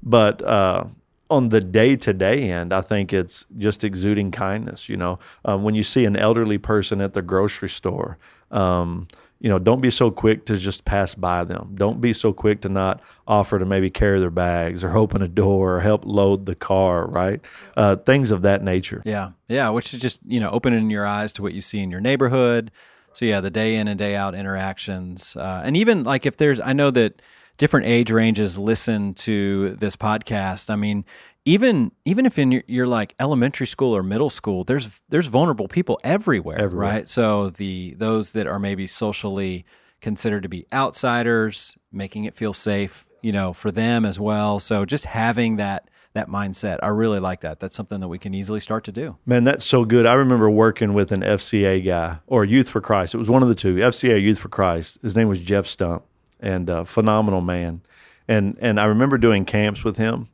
but 0.04 0.42
uh, 0.42 0.86
on 1.30 1.50
the 1.50 1.62
day 1.62 1.96
to 1.96 2.14
day 2.14 2.50
end, 2.50 2.74
I 2.74 2.82
think 2.82 3.14
it's 3.14 3.46
just 3.58 3.84
exuding 3.84 4.32
kindness. 4.32 4.90
You 4.90 4.98
know, 4.98 5.20
um, 5.46 5.64
when 5.64 5.76
you 5.76 5.84
see 5.84 6.06
an 6.06 6.16
elderly 6.16 6.58
person 6.58 7.02
at 7.02 7.14
the 7.14 7.22
grocery 7.22 7.70
store, 7.70 8.18
um, 8.52 9.08
you 9.40 9.48
know, 9.48 9.58
don't 9.58 9.80
be 9.80 9.90
so 9.90 10.12
quick 10.12 10.46
to 10.46 10.58
just 10.58 10.84
pass 10.84 11.16
by 11.16 11.46
them. 11.46 11.76
Don't 11.76 12.02
be 12.02 12.12
so 12.12 12.34
quick 12.34 12.62
to 12.62 12.70
not 12.70 13.02
offer 13.26 13.58
to 13.58 13.66
maybe 13.66 13.90
carry 13.90 14.20
their 14.20 14.30
bags 14.30 14.84
or 14.84 14.98
open 14.98 15.22
a 15.22 15.28
door 15.28 15.76
or 15.76 15.80
help 15.80 16.04
load 16.06 16.46
the 16.46 16.56
car, 16.56 17.08
right? 17.08 17.40
Uh, 17.78 17.96
things 17.96 18.32
of 18.32 18.42
that 18.42 18.64
nature. 18.64 19.02
Yeah. 19.06 19.32
Yeah. 19.48 19.70
Which 19.70 19.94
is 19.94 20.02
just, 20.02 20.20
you 20.26 20.40
know, 20.40 20.50
opening 20.50 20.90
your 20.90 21.06
eyes 21.06 21.32
to 21.34 21.42
what 21.42 21.54
you 21.54 21.62
see 21.62 21.80
in 21.80 21.90
your 21.90 22.02
neighborhood. 22.02 22.72
So, 23.14 23.26
yeah, 23.26 23.40
the 23.40 23.50
day 23.50 23.76
in 23.76 23.88
and 23.88 23.98
day 23.98 24.16
out 24.16 24.36
interactions. 24.36 25.36
Uh, 25.36 25.62
and 25.64 25.78
even 25.78 26.04
like 26.04 26.26
if 26.26 26.38
there's, 26.38 26.60
I 26.60 26.74
know 26.74 26.92
that 26.92 27.22
different 27.60 27.86
age 27.86 28.10
ranges 28.10 28.58
listen 28.58 29.14
to 29.14 29.76
this 29.76 29.96
podcast. 29.96 30.72
I 30.72 30.76
mean, 30.76 31.06
even 31.46 31.92
even 32.06 32.26
if 32.26 32.40
in 32.40 32.52
your, 32.52 32.64
you're 32.66 32.88
like 32.88 33.14
elementary 33.20 33.68
school 33.68 33.96
or 33.96 34.02
middle 34.02 34.32
school, 34.32 34.64
there's 34.64 34.88
there's 35.10 35.28
vulnerable 35.28 35.68
people 35.68 36.00
everywhere, 36.04 36.58
Everywhere. 36.60 36.90
right? 36.90 37.10
So 37.10 37.52
the 37.52 37.94
those 38.00 38.32
that 38.32 38.48
are 38.48 38.58
maybe 38.60 38.88
socially 38.88 39.66
considered 40.02 40.42
to 40.44 40.50
be 40.50 40.66
outsiders, 40.74 41.78
making 41.92 42.26
it 42.26 42.34
feel 42.36 42.54
safe, 42.54 43.06
you 43.22 43.32
know, 43.32 43.54
for 43.54 43.70
them 43.72 44.06
as 44.06 44.20
well. 44.20 44.60
So 44.60 44.86
just 44.86 45.06
having 45.06 45.58
that 45.58 45.90
that 46.14 46.28
mindset, 46.28 46.80
I 46.82 46.88
really 46.88 47.20
like 47.20 47.42
that. 47.42 47.60
That's 47.60 47.76
something 47.76 48.00
that 48.00 48.08
we 48.08 48.18
can 48.18 48.34
easily 48.34 48.60
start 48.60 48.84
to 48.86 48.92
do. 48.92 49.18
Man, 49.28 49.44
that's 49.44 49.64
so 49.64 49.86
good. 49.86 50.08
I 50.08 50.14
remember 50.14 50.50
working 50.50 50.94
with 50.96 51.12
an 51.12 51.22
FCA 51.22 51.86
guy 51.86 52.18
or 52.26 52.44
Youth 52.44 52.68
for 52.68 52.82
Christ. 52.82 53.14
It 53.14 53.20
was 53.20 53.30
one 53.30 53.44
of 53.44 53.48
the 53.50 53.54
two, 53.56 53.76
FCA 53.76 54.20
Youth 54.22 54.40
for 54.40 54.50
Christ. 54.50 54.98
His 55.04 55.16
name 55.16 55.28
was 55.28 55.40
Jeff 55.40 55.68
Stump, 55.68 56.04
and 56.40 56.70
a 56.70 56.86
phenomenal 56.86 57.42
man. 57.42 57.82
And 58.28 58.58
and 58.62 58.80
I 58.80 58.86
remember 58.86 59.18
doing 59.18 59.46
camps 59.46 59.84
with 59.84 59.98
him, 59.98 60.30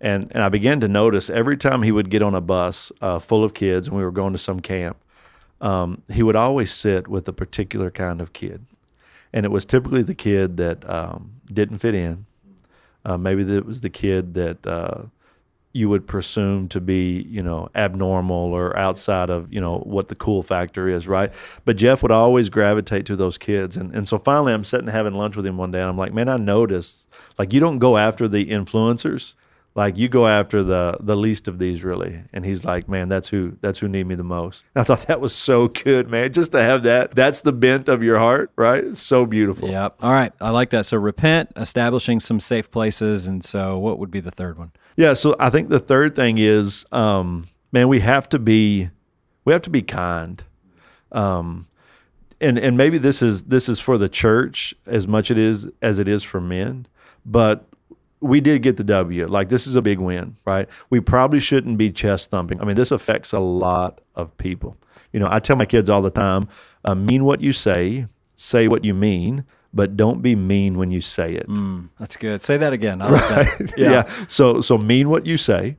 and 0.00 0.30
and 0.32 0.42
I 0.42 0.48
began 0.48 0.80
to 0.80 0.88
notice 0.88 1.30
every 1.30 1.56
time 1.56 1.82
he 1.82 1.92
would 1.92 2.10
get 2.10 2.22
on 2.22 2.34
a 2.34 2.40
bus 2.40 2.90
uh, 3.00 3.18
full 3.18 3.44
of 3.44 3.54
kids, 3.54 3.86
and 3.86 3.96
we 3.96 4.02
were 4.02 4.10
going 4.10 4.32
to 4.32 4.38
some 4.38 4.60
camp, 4.60 4.96
um, 5.60 6.02
he 6.12 6.22
would 6.22 6.36
always 6.36 6.72
sit 6.72 7.08
with 7.08 7.28
a 7.28 7.32
particular 7.32 7.90
kind 7.90 8.20
of 8.20 8.32
kid, 8.32 8.66
and 9.32 9.46
it 9.46 9.50
was 9.50 9.64
typically 9.64 10.02
the 10.02 10.14
kid 10.14 10.56
that 10.56 10.88
um, 10.88 11.32
didn't 11.52 11.78
fit 11.78 11.94
in. 11.94 12.26
Uh, 13.04 13.16
maybe 13.16 13.42
it 13.42 13.64
was 13.64 13.82
the 13.82 13.90
kid 13.90 14.34
that 14.34 14.66
uh, 14.66 15.04
you 15.76 15.90
would 15.90 16.06
presume 16.06 16.68
to 16.68 16.80
be, 16.80 17.26
you 17.28 17.42
know, 17.42 17.68
abnormal 17.74 18.54
or 18.54 18.74
outside 18.78 19.28
of, 19.28 19.52
you 19.52 19.60
know, 19.60 19.78
what 19.80 20.08
the 20.08 20.14
cool 20.14 20.42
factor 20.42 20.88
is, 20.88 21.06
right? 21.06 21.30
But 21.66 21.76
Jeff 21.76 22.02
would 22.02 22.10
always 22.10 22.48
gravitate 22.48 23.04
to 23.06 23.16
those 23.16 23.36
kids. 23.36 23.76
And, 23.76 23.94
and 23.94 24.08
so 24.08 24.18
finally 24.18 24.54
I'm 24.54 24.64
sitting 24.64 24.88
having 24.88 25.14
lunch 25.14 25.36
with 25.36 25.44
him 25.44 25.58
one 25.58 25.70
day 25.70 25.80
and 25.80 25.88
I'm 25.88 25.98
like, 25.98 26.14
man, 26.14 26.30
I 26.30 26.38
noticed, 26.38 27.06
like, 27.38 27.52
you 27.52 27.60
don't 27.60 27.78
go 27.78 27.98
after 27.98 28.26
the 28.26 28.46
influencers. 28.46 29.34
Like 29.76 29.96
you 29.96 30.08
go 30.08 30.26
after 30.26 30.62
the 30.62 30.96
the 31.00 31.14
least 31.16 31.46
of 31.46 31.58
these 31.58 31.84
really 31.84 32.22
and 32.32 32.44
he's 32.44 32.64
like 32.64 32.88
man 32.88 33.08
that's 33.08 33.28
who 33.28 33.56
that's 33.60 33.78
who 33.78 33.86
need 33.88 34.06
me 34.06 34.14
the 34.14 34.24
most 34.24 34.66
i 34.74 34.82
thought 34.82 35.02
that 35.06 35.20
was 35.20 35.34
so 35.34 35.68
good 35.68 36.08
man 36.10 36.32
just 36.32 36.50
to 36.52 36.60
have 36.60 36.82
that 36.82 37.14
that's 37.14 37.42
the 37.42 37.52
bent 37.52 37.88
of 37.88 38.02
your 38.02 38.18
heart 38.18 38.50
right 38.56 38.82
it's 38.82 39.00
so 39.00 39.24
beautiful 39.26 39.68
Yep. 39.68 39.98
All 40.02 40.10
right. 40.12 40.32
I 40.40 40.50
like 40.50 40.70
that. 40.70 40.86
So 40.86 40.96
repent, 40.96 41.50
establishing 41.56 42.20
some 42.20 42.40
safe 42.40 42.70
places. 42.70 43.26
And 43.26 43.44
so 43.44 43.78
what 43.78 43.98
would 43.98 44.10
be 44.10 44.20
the 44.20 44.30
third 44.30 44.58
one? 44.58 44.72
yeah 44.96 45.12
so 45.12 45.36
i 45.38 45.50
think 45.50 45.68
the 45.68 45.78
third 45.78 46.16
thing 46.16 46.38
is 46.38 46.86
um 46.90 47.46
man 47.70 47.86
we 47.86 48.00
have 48.00 48.26
to 48.30 48.38
be 48.38 48.88
we 49.44 49.52
have 49.52 49.60
to 49.62 49.70
be 49.70 49.82
kind 49.82 50.42
um 51.12 51.66
and 52.40 52.58
and 52.58 52.76
maybe 52.78 52.96
this 52.96 53.20
is 53.20 53.42
this 53.44 53.68
is 53.68 53.78
for 53.78 53.98
the 53.98 54.08
church 54.08 54.74
as 54.86 55.06
much 55.06 55.30
it 55.30 55.36
is 55.36 55.68
as 55.82 55.98
it 55.98 56.08
is 56.08 56.22
for 56.22 56.40
men 56.40 56.86
but 57.26 57.66
we 58.20 58.40
did 58.40 58.62
get 58.62 58.76
the 58.76 58.84
W. 58.84 59.26
Like 59.26 59.48
this 59.48 59.66
is 59.66 59.74
a 59.74 59.82
big 59.82 59.98
win, 59.98 60.36
right? 60.44 60.68
We 60.90 61.00
probably 61.00 61.40
shouldn't 61.40 61.78
be 61.78 61.90
chest 61.90 62.30
thumping. 62.30 62.60
I 62.60 62.64
mean, 62.64 62.76
this 62.76 62.90
affects 62.90 63.32
a 63.32 63.38
lot 63.38 64.00
of 64.14 64.36
people. 64.38 64.76
You 65.12 65.20
know, 65.20 65.28
I 65.30 65.38
tell 65.40 65.56
my 65.56 65.66
kids 65.66 65.88
all 65.88 66.02
the 66.02 66.10
time, 66.10 66.48
uh, 66.84 66.94
mean 66.94 67.24
what 67.24 67.40
you 67.40 67.52
say, 67.52 68.06
say 68.36 68.68
what 68.68 68.84
you 68.84 68.94
mean, 68.94 69.44
but 69.72 69.96
don't 69.96 70.22
be 70.22 70.34
mean 70.34 70.78
when 70.78 70.90
you 70.90 71.00
say 71.00 71.34
it. 71.34 71.48
Mm, 71.48 71.90
that's 71.98 72.16
good. 72.16 72.42
Say 72.42 72.56
that 72.56 72.72
again. 72.72 73.02
I 73.02 73.08
like 73.10 73.28
that. 73.28 73.72
Yeah. 73.76 74.10
So 74.26 74.60
so 74.60 74.78
mean 74.78 75.08
what 75.08 75.26
you 75.26 75.36
say, 75.36 75.76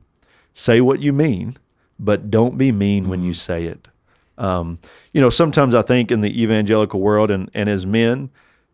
say 0.52 0.80
what 0.80 1.00
you 1.00 1.12
mean, 1.12 1.56
but 1.98 2.30
don't 2.30 2.56
be 2.56 2.72
mean 2.72 3.08
when 3.08 3.22
you 3.22 3.34
say 3.34 3.64
it. 3.64 3.88
Um, 4.38 4.78
you 5.12 5.20
know, 5.20 5.30
sometimes 5.30 5.74
I 5.74 5.82
think 5.82 6.12
in 6.12 6.20
the 6.20 6.42
evangelical 6.42 7.00
world 7.00 7.30
and 7.30 7.50
and 7.54 7.68
as 7.68 7.84
men, 7.84 8.30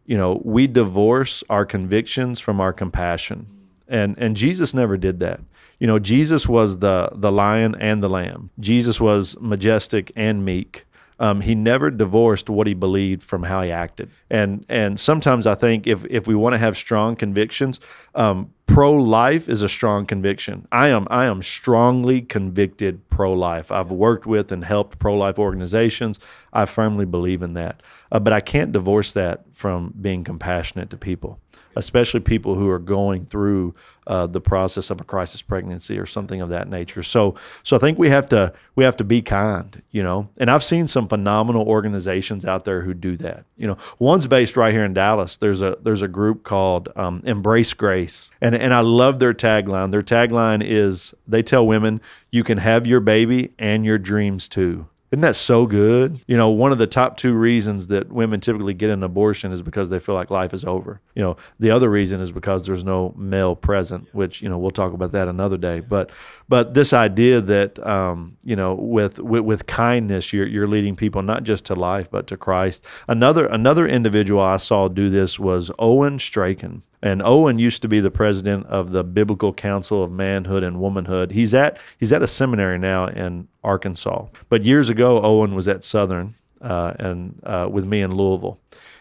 you 0.06 0.18
know, 0.18 0.42
we 0.44 0.66
divorce 0.66 1.42
our 1.48 1.64
convictions 1.64 2.38
from 2.38 2.60
our 2.60 2.72
compassion. 2.72 3.46
And 3.88 4.16
and 4.18 4.36
Jesus 4.36 4.74
never 4.74 4.96
did 4.96 5.20
that. 5.20 5.40
You 5.78 5.86
know, 5.86 5.98
Jesus 5.98 6.48
was 6.48 6.78
the 6.78 7.10
the 7.12 7.32
lion 7.32 7.74
and 7.80 8.02
the 8.02 8.08
lamb. 8.08 8.50
Jesus 8.58 9.00
was 9.00 9.36
majestic 9.40 10.12
and 10.16 10.44
meek. 10.44 10.86
Um, 11.20 11.42
he 11.42 11.54
never 11.54 11.90
divorced 11.90 12.50
what 12.50 12.66
he 12.66 12.74
believed 12.74 13.22
from 13.22 13.44
how 13.44 13.62
he 13.62 13.70
acted. 13.70 14.10
And 14.30 14.64
and 14.68 14.98
sometimes 14.98 15.46
I 15.46 15.54
think 15.54 15.86
if 15.86 16.04
if 16.06 16.26
we 16.26 16.34
want 16.34 16.54
to 16.54 16.58
have 16.58 16.76
strong 16.76 17.16
convictions, 17.16 17.80
um, 18.14 18.52
pro 18.66 18.92
life 18.92 19.48
is 19.48 19.62
a 19.62 19.68
strong 19.68 20.06
conviction. 20.06 20.66
I 20.72 20.88
am 20.88 21.06
I 21.10 21.26
am 21.26 21.42
strongly 21.42 22.22
convicted 22.22 23.08
pro 23.10 23.32
life. 23.32 23.70
I've 23.70 23.90
worked 23.90 24.26
with 24.26 24.50
and 24.52 24.64
helped 24.64 24.98
pro 24.98 25.16
life 25.16 25.38
organizations. 25.38 26.18
I 26.52 26.64
firmly 26.66 27.04
believe 27.04 27.42
in 27.42 27.54
that. 27.54 27.82
Uh, 28.10 28.20
but 28.20 28.32
I 28.32 28.40
can't 28.40 28.72
divorce 28.72 29.12
that 29.12 29.44
from 29.52 29.94
being 30.00 30.24
compassionate 30.24 30.90
to 30.90 30.96
people 30.96 31.40
especially 31.76 32.20
people 32.20 32.54
who 32.54 32.68
are 32.68 32.78
going 32.78 33.26
through 33.26 33.74
uh, 34.06 34.26
the 34.26 34.40
process 34.40 34.90
of 34.90 35.00
a 35.00 35.04
crisis 35.04 35.42
pregnancy 35.42 35.98
or 35.98 36.06
something 36.06 36.40
of 36.40 36.50
that 36.50 36.68
nature. 36.68 37.02
So, 37.02 37.34
so 37.62 37.76
I 37.76 37.78
think 37.78 37.98
we 37.98 38.10
have 38.10 38.28
to 38.28 38.52
we 38.76 38.84
have 38.84 38.96
to 38.98 39.04
be 39.04 39.22
kind, 39.22 39.82
you 39.90 40.02
know. 40.02 40.28
And 40.36 40.50
I've 40.50 40.64
seen 40.64 40.86
some 40.86 41.08
phenomenal 41.08 41.66
organizations 41.66 42.44
out 42.44 42.64
there 42.64 42.82
who 42.82 42.94
do 42.94 43.16
that. 43.18 43.44
You 43.56 43.66
know, 43.66 43.78
one's 43.98 44.26
based 44.26 44.56
right 44.56 44.72
here 44.72 44.84
in 44.84 44.94
Dallas. 44.94 45.36
There's 45.36 45.62
a 45.62 45.78
there's 45.82 46.02
a 46.02 46.08
group 46.08 46.44
called 46.44 46.90
um, 46.96 47.22
Embrace 47.24 47.72
Grace, 47.72 48.30
and 48.40 48.53
and 48.54 48.74
I 48.74 48.80
love 48.80 49.18
their 49.18 49.34
tagline. 49.34 49.90
Their 49.90 50.02
tagline 50.02 50.62
is 50.64 51.14
they 51.26 51.42
tell 51.42 51.66
women 51.66 52.00
you 52.30 52.44
can 52.44 52.58
have 52.58 52.86
your 52.86 53.00
baby 53.00 53.52
and 53.58 53.84
your 53.84 53.98
dreams 53.98 54.48
too. 54.48 54.86
Isn't 55.14 55.22
that 55.22 55.36
so 55.36 55.64
good? 55.64 56.20
You 56.26 56.36
know, 56.36 56.48
one 56.48 56.72
of 56.72 56.78
the 56.78 56.88
top 56.88 57.16
two 57.16 57.34
reasons 57.34 57.86
that 57.86 58.10
women 58.10 58.40
typically 58.40 58.74
get 58.74 58.90
an 58.90 59.04
abortion 59.04 59.52
is 59.52 59.62
because 59.62 59.88
they 59.88 60.00
feel 60.00 60.16
like 60.16 60.28
life 60.28 60.52
is 60.52 60.64
over. 60.64 61.00
You 61.14 61.22
know, 61.22 61.36
the 61.60 61.70
other 61.70 61.88
reason 61.88 62.20
is 62.20 62.32
because 62.32 62.66
there's 62.66 62.82
no 62.82 63.14
male 63.16 63.54
present, 63.54 64.08
which 64.12 64.42
you 64.42 64.48
know 64.48 64.58
we'll 64.58 64.72
talk 64.72 64.92
about 64.92 65.12
that 65.12 65.28
another 65.28 65.56
day. 65.56 65.78
But 65.78 66.10
but 66.48 66.74
this 66.74 66.92
idea 66.92 67.40
that 67.42 67.78
um, 67.86 68.36
you 68.42 68.56
know 68.56 68.74
with, 68.74 69.20
with 69.20 69.44
with 69.44 69.66
kindness 69.66 70.32
you're 70.32 70.48
you're 70.48 70.66
leading 70.66 70.96
people 70.96 71.22
not 71.22 71.44
just 71.44 71.64
to 71.66 71.76
life 71.76 72.10
but 72.10 72.26
to 72.26 72.36
Christ. 72.36 72.84
Another 73.06 73.46
another 73.46 73.86
individual 73.86 74.40
I 74.40 74.56
saw 74.56 74.88
do 74.88 75.10
this 75.10 75.38
was 75.38 75.70
Owen 75.78 76.18
Strachan. 76.18 76.82
And 77.04 77.20
Owen 77.22 77.58
used 77.58 77.82
to 77.82 77.88
be 77.88 78.00
the 78.00 78.10
president 78.10 78.64
of 78.64 78.92
the 78.92 79.04
Biblical 79.04 79.52
Council 79.52 80.02
of 80.02 80.10
Manhood 80.10 80.62
and 80.62 80.80
Womanhood. 80.80 81.32
He's 81.32 81.52
at 81.52 81.76
he's 81.98 82.12
at 82.12 82.22
a 82.22 82.26
seminary 82.26 82.78
now 82.78 83.08
in 83.08 83.46
Arkansas. 83.62 84.28
But 84.48 84.64
years 84.64 84.88
ago, 84.88 85.20
Owen 85.20 85.54
was 85.54 85.68
at 85.68 85.84
Southern 85.84 86.34
uh, 86.62 86.94
and 86.98 87.38
uh, 87.44 87.68
with 87.70 87.84
me 87.84 88.00
in 88.00 88.16
Louisville. 88.16 88.58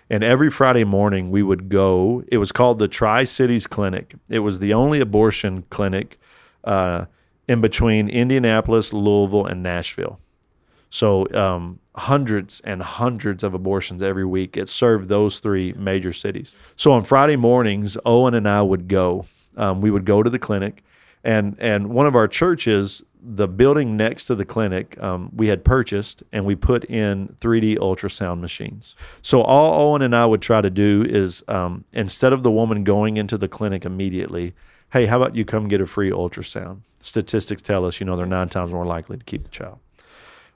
And 0.10 0.22
every 0.22 0.52
Friday 0.52 0.84
morning, 0.84 1.32
we 1.32 1.44
would 1.44 1.70
go. 1.70 2.26
It 2.28 2.40
was 2.40 2.52
called 2.52 2.78
the 2.78 2.90
Tri 2.90 3.24
Cities 3.24 3.68
Clinic. 3.68 4.16
It 4.28 4.40
was 4.40 4.60
the 4.60 4.74
only 4.74 5.00
abortion 5.00 5.64
clinic 5.70 6.20
uh, 6.66 7.06
in 7.48 7.62
between 7.62 8.10
Indianapolis, 8.10 8.92
Louisville, 8.92 9.46
and 9.46 9.64
Nashville. 9.64 10.20
So 10.90 11.34
um, 11.34 11.80
hundreds 11.96 12.60
and 12.62 12.82
hundreds 12.82 13.44
of 13.44 13.54
abortions 13.54 14.02
every 14.02 14.26
week. 14.26 14.58
It 14.58 14.70
served 14.70 15.10
those 15.10 15.40
three 15.40 15.74
major 15.74 16.14
cities. 16.14 16.56
So 16.76 16.92
on 16.92 17.04
Friday 17.04 17.36
mornings, 17.36 17.98
Owen 18.06 18.34
and 18.34 18.48
I 18.48 18.62
would 18.62 18.88
go. 18.88 19.26
Um, 19.56 19.82
we 19.82 19.92
would 19.92 20.06
go 20.06 20.24
to 20.24 20.30
the 20.30 20.40
clinic, 20.40 20.84
and 21.24 21.56
and 21.60 21.90
one 21.90 22.08
of 22.08 22.16
our 22.16 22.28
churches, 22.28 23.04
the 23.22 23.48
building 23.48 23.96
next 23.96 24.26
to 24.26 24.36
the 24.36 24.46
clinic, 24.46 25.02
um, 25.02 25.30
we 25.36 25.48
had 25.48 25.64
purchased, 25.64 26.24
and 26.32 26.44
we 26.44 26.56
put 26.56 26.84
in 26.86 27.36
3D 27.40 27.78
ultrasound 27.78 28.40
machines. 28.40 28.96
So 29.22 29.44
all 29.44 29.90
Owen 29.90 30.02
and 30.02 30.16
I 30.16 30.26
would 30.26 30.42
try 30.42 30.60
to 30.60 30.72
do 30.72 31.06
is 31.08 31.44
um, 31.48 31.86
instead 31.94 32.34
of 32.34 32.42
the 32.42 32.52
woman 32.52 32.84
going 32.84 33.18
into 33.18 33.38
the 33.38 33.48
clinic 33.48 33.86
immediately, 33.86 34.54
hey, 34.92 35.06
how 35.06 35.18
about 35.22 35.36
you 35.36 35.46
come 35.46 35.68
get 35.68 35.80
a 35.80 35.86
free 35.86 36.10
ultrasound? 36.10 36.80
Statistics 37.00 37.62
tell 37.62 37.86
us, 37.86 38.00
you 38.00 38.08
know, 38.08 38.16
they're 38.16 38.26
nine 38.26 38.50
times 38.50 38.74
more 38.74 38.86
likely 38.86 39.18
to 39.18 39.24
keep 39.24 39.44
the 39.44 39.50
child 39.50 39.78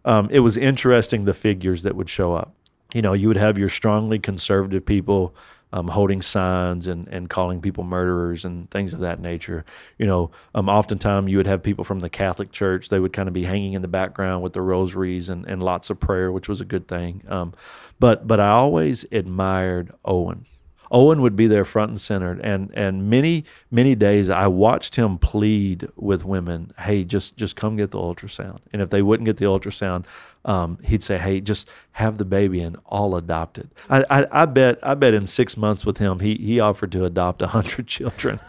um, 0.07 0.29
it 0.31 0.39
was 0.39 0.57
interesting 0.57 1.25
the 1.25 1.33
figures 1.33 1.83
that 1.83 1.95
would 1.95 2.09
show 2.09 2.33
up. 2.33 2.53
You 2.93 3.01
know, 3.01 3.11
you 3.13 3.27
would 3.27 3.37
have 3.37 3.57
your 3.57 3.69
strongly 3.69 4.17
conservative 4.17 4.85
people 4.85 5.35
um, 5.73 5.89
holding 5.89 6.21
signs 6.21 6.87
and, 6.87 7.09
and 7.09 7.29
calling 7.29 7.61
people 7.61 7.83
murderers 7.83 8.45
and 8.45 8.71
things 8.71 8.93
of 8.93 9.01
that 9.01 9.19
nature. 9.19 9.65
You 9.97 10.05
know, 10.05 10.31
um, 10.55 10.69
oftentimes 10.69 11.29
you 11.29 11.35
would 11.35 11.47
have 11.47 11.61
people 11.61 11.83
from 11.83 11.99
the 11.99 12.09
Catholic 12.09 12.53
Church. 12.53 12.87
They 12.87 12.99
would 12.99 13.11
kind 13.11 13.27
of 13.27 13.33
be 13.33 13.43
hanging 13.43 13.73
in 13.73 13.81
the 13.81 13.89
background 13.89 14.43
with 14.43 14.53
the 14.53 14.61
rosaries 14.61 15.27
and, 15.27 15.45
and 15.45 15.61
lots 15.61 15.89
of 15.89 15.99
prayer, 15.99 16.31
which 16.31 16.47
was 16.47 16.61
a 16.61 16.65
good 16.65 16.87
thing. 16.87 17.23
Um, 17.27 17.53
but 17.99 18.25
but 18.27 18.39
I 18.39 18.49
always 18.51 19.05
admired 19.11 19.91
Owen. 20.05 20.45
Owen 20.91 21.21
would 21.21 21.35
be 21.35 21.47
there 21.47 21.65
front 21.65 21.89
and 21.89 22.01
center, 22.01 22.39
and 22.41 22.71
and 22.73 23.09
many 23.09 23.43
many 23.71 23.95
days 23.95 24.29
I 24.29 24.47
watched 24.47 24.95
him 24.95 25.17
plead 25.17 25.87
with 25.95 26.23
women, 26.23 26.71
"Hey, 26.79 27.03
just 27.03 27.37
just 27.37 27.55
come 27.55 27.75
get 27.75 27.91
the 27.91 27.99
ultrasound." 27.99 28.59
And 28.71 28.81
if 28.81 28.89
they 28.89 29.01
wouldn't 29.01 29.25
get 29.25 29.37
the 29.37 29.45
ultrasound, 29.45 30.05
um, 30.47 30.79
he'd 30.83 31.03
say, 31.03 31.17
"Hey, 31.17 31.41
just 31.41 31.67
have 31.91 32.17
the 32.17 32.25
baby 32.25 32.61
and 32.61 32.77
I'll 32.89 33.15
adopt 33.15 33.57
it." 33.57 33.69
I, 33.89 34.05
I, 34.09 34.43
I 34.43 34.45
bet 34.45 34.79
I 34.81 34.95
bet 34.95 35.13
in 35.13 35.27
six 35.27 35.57
months 35.57 35.85
with 35.85 35.97
him, 35.97 36.19
he 36.19 36.35
he 36.35 36.59
offered 36.59 36.91
to 36.93 37.05
adopt 37.05 37.41
a 37.41 37.47
hundred 37.47 37.85
children. 37.87 38.39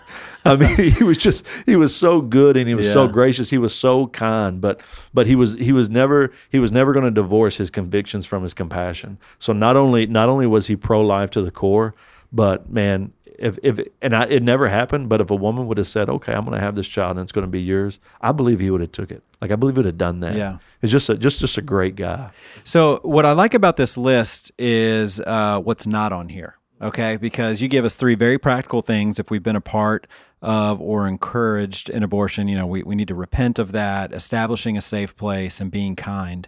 I 0.44 0.56
mean, 0.56 0.92
he 0.92 1.04
was 1.04 1.18
just 1.18 1.44
he 1.66 1.76
was 1.76 1.94
so 1.94 2.20
good 2.20 2.56
and 2.56 2.68
he 2.68 2.74
was 2.74 2.90
so 2.90 3.08
gracious. 3.08 3.50
He 3.50 3.58
was 3.58 3.74
so 3.74 4.06
kind, 4.06 4.60
but 4.60 4.80
but 5.12 5.26
he 5.26 5.34
was 5.34 5.54
he 5.54 5.72
was 5.72 5.90
never 5.90 6.32
he 6.48 6.58
was 6.58 6.72
never 6.72 6.92
going 6.92 7.04
to 7.04 7.10
divorce 7.10 7.56
his 7.56 7.68
convictions 7.68 8.24
from 8.24 8.44
his 8.44 8.54
compassion. 8.54 9.18
So 9.38 9.52
not 9.52 9.76
only 9.76 10.06
not 10.06 10.28
only 10.28 10.46
was 10.46 10.68
he 10.68 10.76
pro 10.76 11.02
life 11.02 11.30
to 11.30 11.42
the 11.42 11.50
core, 11.50 11.94
but 12.32 12.70
man, 12.70 13.12
if 13.38 13.58
if 13.62 13.80
and 14.02 14.14
I, 14.14 14.26
it 14.26 14.42
never 14.42 14.68
happened, 14.68 15.08
but 15.08 15.20
if 15.20 15.30
a 15.30 15.34
woman 15.34 15.66
would 15.68 15.78
have 15.78 15.86
said, 15.86 16.08
"Okay, 16.08 16.32
I'm 16.32 16.44
going 16.44 16.56
to 16.56 16.64
have 16.64 16.74
this 16.74 16.88
child 16.88 17.12
and 17.16 17.20
it's 17.20 17.32
going 17.32 17.46
to 17.46 17.50
be 17.50 17.62
yours," 17.62 18.00
I 18.20 18.32
believe 18.32 18.60
he 18.60 18.70
would 18.70 18.80
have 18.80 18.92
took 18.92 19.10
it. 19.10 19.22
Like 19.40 19.50
I 19.50 19.56
believe 19.56 19.76
he 19.76 19.80
would 19.80 19.86
have 19.86 19.98
done 19.98 20.20
that. 20.20 20.34
Yeah. 20.34 20.58
it's 20.82 20.92
just 20.92 21.08
a 21.08 21.16
just 21.16 21.40
just 21.40 21.56
a 21.58 21.62
great 21.62 21.96
guy. 21.96 22.30
So 22.64 23.00
what 23.02 23.24
I 23.24 23.32
like 23.32 23.54
about 23.54 23.76
this 23.76 23.96
list 23.96 24.52
is 24.58 25.20
uh, 25.20 25.60
what's 25.60 25.86
not 25.86 26.12
on 26.12 26.28
here. 26.28 26.56
Okay, 26.80 27.16
because 27.16 27.60
you 27.60 27.68
give 27.68 27.84
us 27.84 27.96
three 27.96 28.14
very 28.14 28.38
practical 28.38 28.82
things. 28.82 29.18
If 29.18 29.30
we've 29.30 29.42
been 29.42 29.56
a 29.56 29.60
part 29.60 30.06
of 30.42 30.80
or 30.80 31.08
encouraged 31.08 31.90
an 31.90 32.04
abortion, 32.04 32.46
you 32.46 32.56
know, 32.56 32.66
we, 32.66 32.84
we 32.84 32.94
need 32.94 33.08
to 33.08 33.16
repent 33.16 33.58
of 33.58 33.72
that, 33.72 34.12
establishing 34.12 34.76
a 34.76 34.80
safe 34.80 35.16
place, 35.16 35.60
and 35.60 35.72
being 35.72 35.96
kind. 35.96 36.46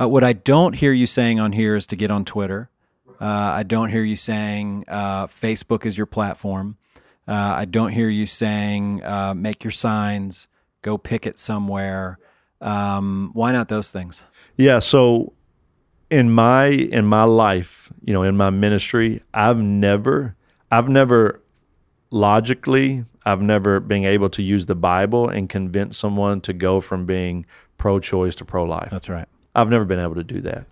Uh, 0.00 0.08
what 0.08 0.24
I 0.24 0.32
don't 0.32 0.74
hear 0.74 0.92
you 0.92 1.06
saying 1.06 1.38
on 1.38 1.52
here 1.52 1.76
is 1.76 1.86
to 1.88 1.96
get 1.96 2.10
on 2.10 2.24
Twitter. 2.24 2.70
Uh, 3.20 3.24
I 3.24 3.62
don't 3.62 3.90
hear 3.90 4.04
you 4.04 4.16
saying 4.16 4.84
uh, 4.88 5.26
Facebook 5.26 5.84
is 5.86 5.96
your 5.96 6.06
platform. 6.06 6.76
Uh, 7.26 7.32
I 7.32 7.64
don't 7.64 7.92
hear 7.92 8.08
you 8.08 8.26
saying 8.26 9.04
uh, 9.04 9.34
make 9.36 9.64
your 9.64 9.70
signs, 9.70 10.46
go 10.82 10.96
picket 10.96 11.38
somewhere. 11.38 12.18
Um, 12.60 13.30
why 13.34 13.52
not 13.52 13.68
those 13.68 13.90
things? 13.90 14.24
Yeah. 14.56 14.78
So 14.78 15.32
in 16.10 16.30
my 16.30 16.66
in 16.66 17.04
my 17.06 17.24
life, 17.24 17.92
you 18.04 18.12
know, 18.12 18.22
in 18.22 18.36
my 18.36 18.50
ministry, 18.50 19.22
I've 19.34 19.58
never 19.58 20.36
I've 20.70 20.88
never 20.88 21.40
logically 22.10 23.04
I've 23.26 23.42
never 23.42 23.78
been 23.80 24.04
able 24.04 24.30
to 24.30 24.42
use 24.42 24.66
the 24.66 24.74
Bible 24.74 25.28
and 25.28 25.48
convince 25.50 25.98
someone 25.98 26.40
to 26.42 26.54
go 26.54 26.80
from 26.80 27.04
being 27.04 27.44
pro-choice 27.76 28.34
to 28.36 28.44
pro-life. 28.44 28.88
That's 28.90 29.08
right. 29.08 29.28
I've 29.54 29.68
never 29.68 29.84
been 29.84 29.98
able 29.98 30.14
to 30.14 30.24
do 30.24 30.40
that. 30.40 30.66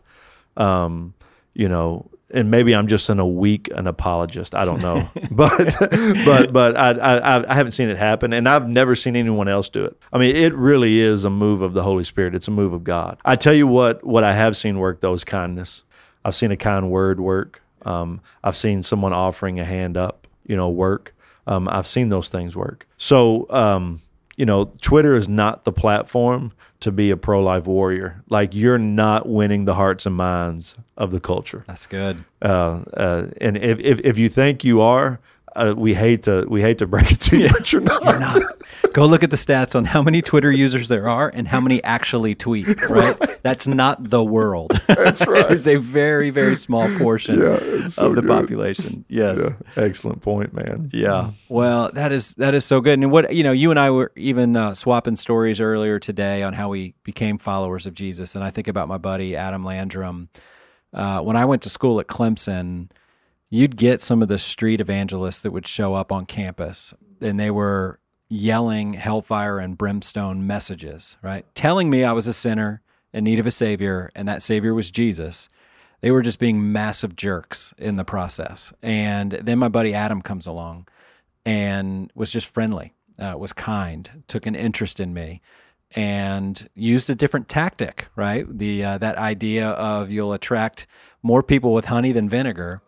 Um, 0.57 1.13
you 1.53 1.69
know, 1.69 2.09
and 2.31 2.51
maybe 2.51 2.75
I'm 2.75 2.89
just 2.89 3.09
in 3.09 3.19
a 3.19 3.27
weak 3.27 3.69
an 3.75 3.87
apologist. 3.87 4.55
I 4.55 4.65
don't 4.65 4.81
know, 4.81 5.09
but 5.31 5.77
but 6.25 6.53
but 6.53 6.77
I, 6.77 6.91
I 6.91 7.51
I 7.51 7.55
haven't 7.55 7.73
seen 7.73 7.89
it 7.89 7.97
happen, 7.97 8.33
and 8.33 8.49
I've 8.49 8.69
never 8.69 8.97
seen 8.97 9.17
anyone 9.17 9.49
else 9.49 9.69
do 9.69 9.85
it. 9.85 9.97
I 10.13 10.19
mean, 10.19 10.35
it 10.35 10.55
really 10.55 11.01
is 11.01 11.25
a 11.25 11.31
move 11.31 11.63
of 11.63 11.73
the 11.73 11.83
Holy 11.83 12.05
Spirit. 12.05 12.35
It's 12.35 12.49
a 12.49 12.53
move 12.53 12.73
of 12.73 12.85
God. 12.85 13.19
I 13.25 13.37
tell 13.37 13.55
you 13.55 13.67
what, 13.67 14.05
what 14.05 14.25
I 14.25 14.33
have 14.33 14.57
seen 14.57 14.79
work 14.79 15.01
though 15.01 15.15
is 15.15 15.25
kindness. 15.25 15.83
I've 16.25 16.35
seen 16.35 16.51
a 16.51 16.57
kind 16.57 16.91
word 16.91 17.21
work. 17.21 17.63
Um, 17.83 18.21
I've 18.43 18.57
seen 18.57 18.83
someone 18.83 19.13
offering 19.13 19.61
a 19.61 19.65
hand 19.65 19.97
up, 19.97 20.27
you 20.45 20.57
know, 20.57 20.69
work. 20.69 21.15
Um, 21.47 21.69
I've 21.71 21.87
seen 21.87 22.09
those 22.09 22.29
things 22.29 22.57
work. 22.57 22.89
So 22.97 23.47
um, 23.51 24.03
you 24.37 24.45
know, 24.45 24.67
Twitter 24.81 25.17
is 25.17 25.29
not 25.29 25.65
the 25.65 25.73
platform 25.73 26.53
to 26.81 26.93
be 26.93 27.11
a 27.11 27.17
pro 27.17 27.43
life 27.43 27.67
warrior. 27.67 28.23
Like 28.29 28.55
you're 28.55 28.79
not 28.79 29.29
winning 29.29 29.65
the 29.65 29.75
hearts 29.75 30.07
and 30.07 30.15
minds 30.15 30.77
of 30.97 31.11
the 31.11 31.21
culture. 31.21 31.65
That's 31.67 31.87
good. 31.87 32.25
Uh, 32.43 32.83
uh, 32.95 33.29
and 33.41 33.57
if, 33.57 33.81
if, 33.81 34.01
if 34.01 34.19
you 34.19 34.29
think 34.29 34.63
you 34.63 34.81
are, 34.81 35.21
uh, 35.57 35.75
we 35.77 35.95
hate 35.95 36.25
to 36.25 36.45
we 36.49 36.61
hate 36.61 36.79
to 36.79 36.87
break 36.87 37.11
it 37.11 37.21
to 37.21 37.39
you, 37.39 37.49
but 37.49 37.73
you're 37.73 37.81
not. 37.81 38.05
You're 38.05 38.19
not. 38.19 38.43
Go 38.93 39.07
look 39.07 39.23
at 39.23 39.31
the 39.31 39.37
stats 39.37 39.75
on 39.75 39.85
how 39.85 40.03
many 40.03 40.23
Twitter 40.23 40.53
users 40.53 40.89
there 40.89 41.09
are 41.09 41.29
and 41.29 41.49
how 41.49 41.61
many 41.61 41.83
actually 41.83 42.35
tweet. 42.35 42.67
Right, 42.87 43.19
right. 43.21 43.43
that's 43.43 43.67
not 43.67 44.11
the 44.11 44.23
world. 44.23 44.71
That's 44.87 45.27
right. 45.27 45.51
it's 45.51 45.67
a 45.67 45.77
very 45.77 46.31
very 46.31 46.57
small 46.57 46.89
portion 46.99 47.41
yeah, 47.41 47.87
so 47.87 48.07
of 48.07 48.15
the 48.15 48.23
good. 48.23 48.29
population. 48.29 49.05
Yes, 49.09 49.41
yeah. 49.41 49.83
excellent 49.83 50.23
point, 50.23 50.53
man. 50.53 50.91
Yeah, 50.93 51.33
well, 51.49 51.91
that 51.95 52.13
is 52.13 52.33
that 52.35 52.55
is 52.55 52.65
so 52.65 52.81
good. 52.81 52.99
And 52.99 53.11
what 53.11 53.35
you 53.35 53.43
know, 53.43 53.53
you 53.53 53.71
and 53.71 53.81
I 53.81 53.91
were 53.91 54.13
even 54.15 54.57
uh, 54.57 54.75
swapping 54.75 55.17
stories 55.17 55.61
earlier 55.61 55.99
today 55.99 56.43
on 56.43 56.53
how 56.53 56.69
we 56.69 56.95
became 57.03 57.39
followers 57.39 57.87
of 57.87 57.95
Jesus. 57.95 58.35
And 58.35 58.45
I 58.45 58.51
think 58.51 58.69
about 58.69 58.89
my 58.89 58.99
buddy 58.99 59.35
Adam 59.37 59.65
Landrum. 59.65 60.29
Uh, 60.93 61.21
when 61.21 61.37
I 61.37 61.45
went 61.45 61.63
to 61.63 61.71
school 61.71 61.99
at 62.01 62.07
Clemson 62.07 62.89
you'd 63.51 63.77
get 63.77 64.01
some 64.01 64.23
of 64.23 64.29
the 64.29 64.39
street 64.39 64.81
evangelists 64.81 65.43
that 65.43 65.53
would 65.53 65.67
show 65.67 65.95
up 65.95 66.11
on 66.11 66.27
campus 66.27 66.93
and 67.21 67.39
they 67.39 67.51
were 67.51 68.01
yelling 68.29 68.95
hellfire 68.95 69.59
and 69.59 69.79
brimstone 69.79 70.47
messages, 70.47 71.17
right? 71.23 71.47
Telling 71.55 71.89
me 71.89 72.05
I 72.05 72.13
was 72.13 72.27
a 72.27 72.33
sinner 72.33 72.83
in 73.13 73.25
need 73.25 73.39
of 73.39 73.47
a 73.47 73.53
savior 73.53 74.11
and 74.15 74.27
that 74.29 74.43
savior 74.43 74.75
was 74.75 74.91
Jesus. 74.91 75.49
They 76.01 76.11
were 76.11 76.23
just 76.23 76.39
being 76.39 76.73
massive 76.73 77.17
jerks 77.17 77.73
in 77.79 77.97
the 77.97 78.05
process. 78.05 78.73
And 78.83 79.33
then 79.33 79.59
my 79.59 79.69
buddy 79.69 79.95
Adam 79.95 80.23
comes 80.23 80.47
along 80.47 80.89
and 81.45 82.11
was 82.15 82.33
just 82.33 82.49
friendly, 82.49 82.95
uh, 83.19 83.35
was 83.39 83.53
kind, 83.53 84.25
took 84.27 84.47
an 84.47 84.57
interest 84.57 84.99
in 84.99 85.15
me 85.15 85.41
and 85.93 86.69
used 86.75 87.09
a 87.09 87.15
different 87.15 87.49
tactic, 87.49 88.09
right? 88.17 88.47
The 88.59 88.85
uh, 88.85 88.99
that 88.99 89.17
idea 89.17 89.69
of 89.71 90.11
you'll 90.11 90.33
attract 90.33 90.87
more 91.23 91.43
people 91.43 91.73
with 91.73 91.87
honey 91.87 92.13
than 92.13 92.29
vinegar 92.29 92.81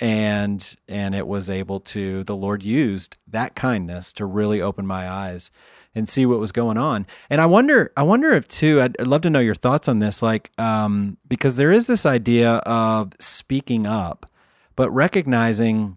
and 0.00 0.76
and 0.88 1.14
it 1.14 1.26
was 1.26 1.48
able 1.50 1.80
to 1.80 2.24
the 2.24 2.36
lord 2.36 2.62
used 2.62 3.16
that 3.26 3.54
kindness 3.54 4.12
to 4.12 4.24
really 4.24 4.60
open 4.60 4.86
my 4.86 5.08
eyes 5.08 5.50
and 5.96 6.08
see 6.08 6.26
what 6.26 6.40
was 6.40 6.50
going 6.50 6.76
on. 6.76 7.06
And 7.30 7.40
i 7.40 7.46
wonder 7.46 7.92
i 7.96 8.02
wonder 8.02 8.32
if 8.32 8.48
too 8.48 8.80
i'd, 8.80 9.06
love 9.06 9.22
to 9.22 9.30
know 9.30 9.40
your 9.40 9.54
thoughts 9.54 9.88
on 9.88 9.98
this 9.98 10.22
like 10.22 10.50
um, 10.58 11.16
because 11.28 11.56
there 11.56 11.72
is 11.72 11.86
this 11.86 12.06
idea 12.06 12.54
of 12.56 13.12
speaking 13.20 13.86
up 13.86 14.30
but 14.76 14.90
recognizing 14.90 15.96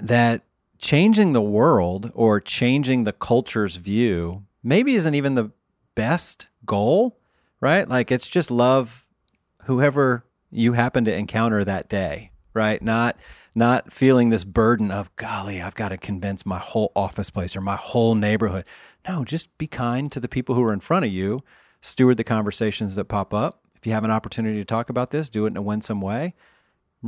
that 0.00 0.42
changing 0.78 1.32
the 1.32 1.42
world 1.42 2.10
or 2.14 2.40
changing 2.40 3.04
the 3.04 3.12
culture's 3.12 3.76
view 3.76 4.44
maybe 4.62 4.94
isn't 4.94 5.14
even 5.14 5.34
the 5.34 5.50
best 5.94 6.46
goal 6.64 7.18
right? 7.62 7.88
Like 7.88 8.12
it's 8.12 8.28
just 8.28 8.50
love 8.50 9.06
whoever 9.62 10.26
you 10.50 10.74
happen 10.74 11.06
to 11.06 11.14
encounter 11.14 11.64
that 11.64 11.88
day 11.88 12.31
right? 12.54 12.80
Not 12.82 13.16
not 13.54 13.92
feeling 13.92 14.30
this 14.30 14.44
burden 14.44 14.90
of 14.90 15.14
golly, 15.16 15.60
I've 15.60 15.74
got 15.74 15.90
to 15.90 15.98
convince 15.98 16.46
my 16.46 16.58
whole 16.58 16.90
office 16.96 17.30
place 17.30 17.54
or 17.54 17.60
my 17.60 17.76
whole 17.76 18.14
neighborhood. 18.14 18.64
No, 19.06 19.24
just 19.24 19.56
be 19.58 19.66
kind 19.66 20.10
to 20.12 20.20
the 20.20 20.28
people 20.28 20.54
who 20.54 20.62
are 20.62 20.72
in 20.72 20.80
front 20.80 21.04
of 21.04 21.12
you. 21.12 21.42
Steward 21.80 22.16
the 22.16 22.24
conversations 22.24 22.94
that 22.94 23.04
pop 23.06 23.34
up. 23.34 23.60
If 23.76 23.86
you 23.86 23.92
have 23.92 24.04
an 24.04 24.10
opportunity 24.10 24.58
to 24.58 24.64
talk 24.64 24.88
about 24.90 25.10
this, 25.10 25.28
do 25.28 25.44
it 25.44 25.50
in 25.50 25.56
a 25.56 25.62
winsome 25.62 26.00
way. 26.00 26.34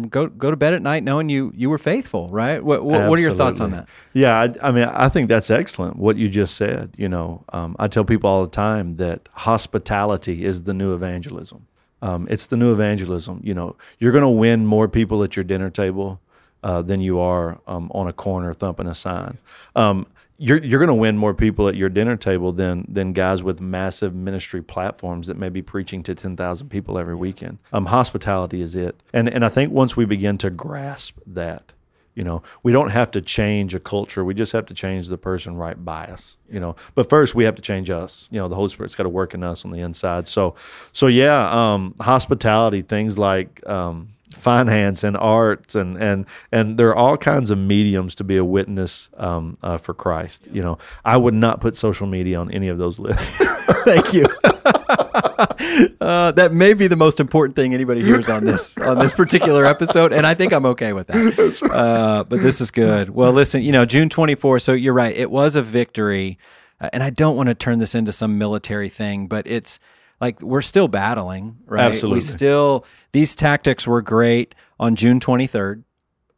Go 0.09 0.27
go 0.27 0.51
to 0.51 0.57
bed 0.57 0.75
at 0.75 0.83
night 0.83 1.05
knowing 1.05 1.29
you 1.29 1.53
you 1.55 1.71
were 1.71 1.79
faithful, 1.79 2.29
right? 2.31 2.63
What 2.63 2.85
what, 2.85 3.09
what 3.09 3.17
are 3.17 3.23
your 3.23 3.33
thoughts 3.33 3.61
on 3.61 3.71
that? 3.71 3.89
Yeah, 4.13 4.37
I, 4.37 4.69
I, 4.69 4.73
mean, 4.73 4.89
I 4.89 5.09
think 5.09 5.29
that's 5.29 5.51
excellent. 5.51 5.97
What 5.97 6.17
you 6.17 6.29
just 6.29 6.57
said. 6.57 6.97
You 6.99 7.09
know, 7.09 7.45
um, 7.53 7.77
I 7.79 7.87
tell 7.87 8.05
people 8.05 8.29
all 8.29 8.43
the 8.43 8.51
time 8.51 8.95
that 8.95 9.29
hospitality 9.35 10.45
is 10.45 10.65
the 10.65 10.75
new 10.75 10.93
evangelism. 10.95 11.69
Um, 12.05 12.27
it's 12.29 12.47
the 12.47 12.59
new 12.59 12.71
evangelism. 12.71 13.41
You 13.43 13.55
know, 13.55 13.77
you're 13.99 14.13
going 14.13 14.23
to 14.23 14.29
win 14.29 14.67
more 14.67 14.89
people 14.89 15.23
at 15.25 15.37
your 15.37 15.45
dinner 15.45 15.71
table 15.71 16.21
uh, 16.63 16.83
than 16.83 17.01
you 17.01 17.19
are 17.19 17.61
um, 17.67 17.91
on 17.95 18.07
a 18.07 18.13
corner 18.13 18.53
thumping 18.53 18.87
a 18.87 18.95
sign. 18.95 19.39
Um, 19.75 20.07
you're 20.37 20.59
you're 20.59 20.81
going 20.81 20.89
to 20.89 20.95
win 20.95 21.17
more 21.17 21.33
people 21.33 21.67
at 21.67 21.77
your 21.77 21.89
dinner 21.89 22.17
table 22.17 22.53
than 22.53 22.85
than 22.89 23.15
guys 23.15 23.43
with 23.43 23.61
massive 23.61 24.15
ministry 24.15 24.63
platforms 24.63 25.29
that 25.29 25.39
may 25.39 25.49
be 25.49 25.63
preaching 25.63 26.03
to 26.03 26.15
ten 26.15 26.37
thousand 26.37 26.69
people 26.69 26.99
every 26.99 27.15
weekend. 27.15 27.59
Um, 27.73 27.87
hospitality 27.87 28.61
is 28.61 28.75
it, 28.75 29.01
and 29.13 29.29
and 29.29 29.45
I 29.45 29.49
think 29.49 29.73
once 29.73 29.97
we 29.97 30.05
begin 30.05 30.37
to 30.39 30.51
grasp 30.51 31.19
that, 31.27 31.73
you 32.15 32.23
know, 32.23 32.43
we 32.63 32.73
don't 32.73 32.91
have 32.91 33.11
to 33.13 33.21
change 33.21 33.75
a 33.75 33.81
culture. 33.81 34.25
We 34.25 34.35
just 34.35 34.53
have 34.53 34.67
to 34.67 34.75
change 34.75 35.09
the 35.09 35.19
person 35.19 35.57
right 35.57 35.83
by 35.83 36.07
us. 36.07 36.37
You 36.51 36.61
know, 36.61 36.77
but 36.95 37.09
first 37.09 37.35
we 37.35 37.45
have 37.45 37.57
to 37.57 37.63
change 37.63 37.91
us. 37.91 38.29
You 38.31 38.39
know, 38.39 38.49
the 38.49 38.55
Holy 38.55 38.71
Spirit's 38.71 38.95
got 38.95 39.03
to 39.03 39.09
work 39.09 39.35
in 39.35 39.43
us 39.43 39.65
on 39.65 39.73
the 39.73 39.81
inside. 39.81 40.29
So, 40.29 40.55
so 40.93 41.09
yeah, 41.09 41.51
um, 41.51 41.95
hospitality, 42.01 42.83
things 42.83 43.19
like 43.19 43.67
um, 43.69 44.14
finance 44.35 45.05
and 45.05 45.17
arts 45.17 45.75
and 45.75 45.97
and 45.97 46.27
and 46.53 46.79
there 46.79 46.89
are 46.89 46.97
all 46.97 47.17
kinds 47.17 47.51
of 47.51 47.59
mediums 47.59 48.15
to 48.17 48.25
be 48.25 48.37
a 48.37 48.45
witness 48.45 49.09
um, 49.17 49.57
uh, 49.63 49.79
for 49.79 49.95
Christ. 49.95 50.49
You 50.53 50.63
know, 50.63 50.79
I 51.05 51.17
would 51.17 51.35
not 51.35 51.61
put 51.61 51.77
social 51.77 52.07
media 52.07 52.39
on 52.39 52.51
any 52.51 52.69
of 52.69 52.79
those 52.79 52.99
lists. 52.99 53.33
Thank 53.85 54.13
you. 54.13 54.27
uh, 56.01 56.33
that 56.33 56.51
may 56.53 56.75
be 56.75 56.87
the 56.87 56.97
most 56.97 57.21
important 57.21 57.57
thing 57.57 57.75
anybody 57.75 58.03
hears 58.03 58.29
on 58.29 58.45
this 58.45 58.77
on 58.79 58.99
this 58.99 59.13
particular 59.13 59.65
episode, 59.65 60.13
and 60.13 60.27
I 60.27 60.35
think 60.35 60.53
I'm 60.53 60.67
okay 60.67 60.93
with 60.93 61.09
that. 61.09 61.25
Right. 61.65 61.71
Uh, 61.71 62.25
but 62.25 62.41
this 62.41 62.61
is 62.61 62.71
good. 62.71 63.11
Well, 63.11 63.33
listen, 63.33 63.63
you 63.63 63.73
know, 63.73 63.85
June 63.85 64.09
24. 64.09 64.59
So 64.59 64.73
you're 64.73 64.95
right. 64.95 65.15
It 65.15 65.31
was 65.31 65.57
a 65.57 65.63
victory, 65.63 66.39
uh, 66.81 66.91
and 66.93 67.03
I 67.03 67.11
don't 67.11 67.37
want 67.37 67.49
to 67.49 67.55
turn 67.55 67.79
this 67.79 67.95
into 67.95 68.13
some 68.13 68.39
military 68.39 68.89
thing, 68.89 69.27
but 69.27 69.47
it's 69.47 69.79
like 70.21 70.41
we're 70.41 70.63
still 70.63 70.89
battling, 70.89 71.59
right? 71.67 71.85
Absolutely. 71.85 72.17
We 72.17 72.21
still 72.21 72.85
these 73.13 73.35
tactics 73.35 73.87
were 73.87 74.03
great 74.03 74.55
on 74.79 74.97
June 74.97 75.21
23rd, 75.21 75.85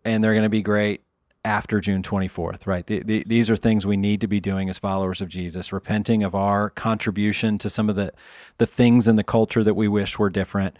and 0.05 0.23
they're 0.23 0.35
going 0.35 0.43
to 0.43 0.49
be 0.49 0.63
great 0.63 1.03
after 1.47 1.81
June 1.81 2.03
24th, 2.03 2.67
right? 2.67 2.85
The, 2.87 3.05
the, 3.05 3.25
these 3.25 3.49
are 3.49 3.57
things 3.57 3.87
we 3.87 3.97
need 3.97 4.21
to 4.21 4.27
be 4.27 4.41
doing 4.41 4.69
as 4.69 4.79
followers 4.79 5.21
of 5.21 5.29
Jesus, 5.29 5.73
repenting 5.73 6.25
of 6.25 6.35
our 6.35 6.71
contribution 6.71 7.57
to 7.59 7.71
some 7.71 7.89
of 7.89 7.95
the, 7.95 8.13
the 8.59 8.67
things 8.67 9.07
in 9.07 9.15
the 9.15 9.23
culture 9.23 9.63
that 9.63 9.75
we 9.75 9.87
wish 9.87 10.19
were 10.19 10.29
different, 10.29 10.77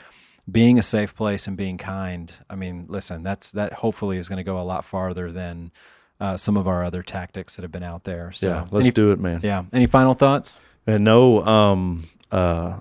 being 0.51 0.77
a 0.77 0.83
safe 0.83 1.15
place 1.15 1.47
and 1.47 1.57
being 1.57 1.79
kind. 1.79 2.33
I 2.51 2.57
mean, 2.57 2.87
listen, 2.89 3.23
that's 3.23 3.53
that 3.53 3.75
hopefully 3.75 4.19
is 4.19 4.29
going 4.29 4.39
to 4.39 4.45
go 4.45 4.61
a 4.61 4.63
lot 4.63 4.85
farther 4.85 5.31
than 5.31 5.71
uh, 6.19 6.37
some 6.37 6.57
of 6.57 6.67
our 6.67 6.83
other 6.83 7.05
tactics 7.05 7.55
that 7.55 7.63
have 7.63 7.73
been 7.73 7.85
out 7.85 8.03
there. 8.03 8.33
So, 8.33 8.49
yeah, 8.49 8.67
let's 8.73 8.87
any, 8.87 8.93
do 8.93 9.13
it, 9.13 9.21
man. 9.21 9.41
Yeah. 9.45 9.65
Any 9.73 9.87
final 9.87 10.15
thoughts? 10.15 10.59
And 10.85 11.05
no, 11.05 11.45
um, 11.47 12.09
uh, 12.33 12.79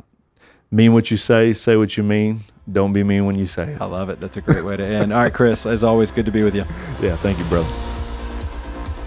mean 0.72 0.94
what 0.94 1.12
you 1.12 1.18
say, 1.18 1.54
say 1.54 1.76
what 1.76 1.98
you 1.98 2.04
mean. 2.04 2.42
Don't 2.72 2.94
be 2.94 3.04
mean 3.04 3.26
when 3.26 3.38
you 3.38 3.46
say 3.46 3.74
it. 3.74 3.82
I 3.82 3.86
love 3.86 4.10
it. 4.10 4.20
That's 4.20 4.38
a 4.38 4.42
great 4.42 4.64
way 4.66 4.76
to 4.76 4.84
end. 4.84 5.14
All 5.14 5.22
right, 5.22 5.34
Chris, 5.34 5.66
as 5.66 5.84
always, 5.84 6.10
good 6.10 6.26
to 6.26 6.32
be 6.32 6.44
with 6.44 6.56
you. 6.56 6.66
Yeah, 7.02 7.16
thank 7.18 7.38
you, 7.38 7.46
brother. 7.46 7.70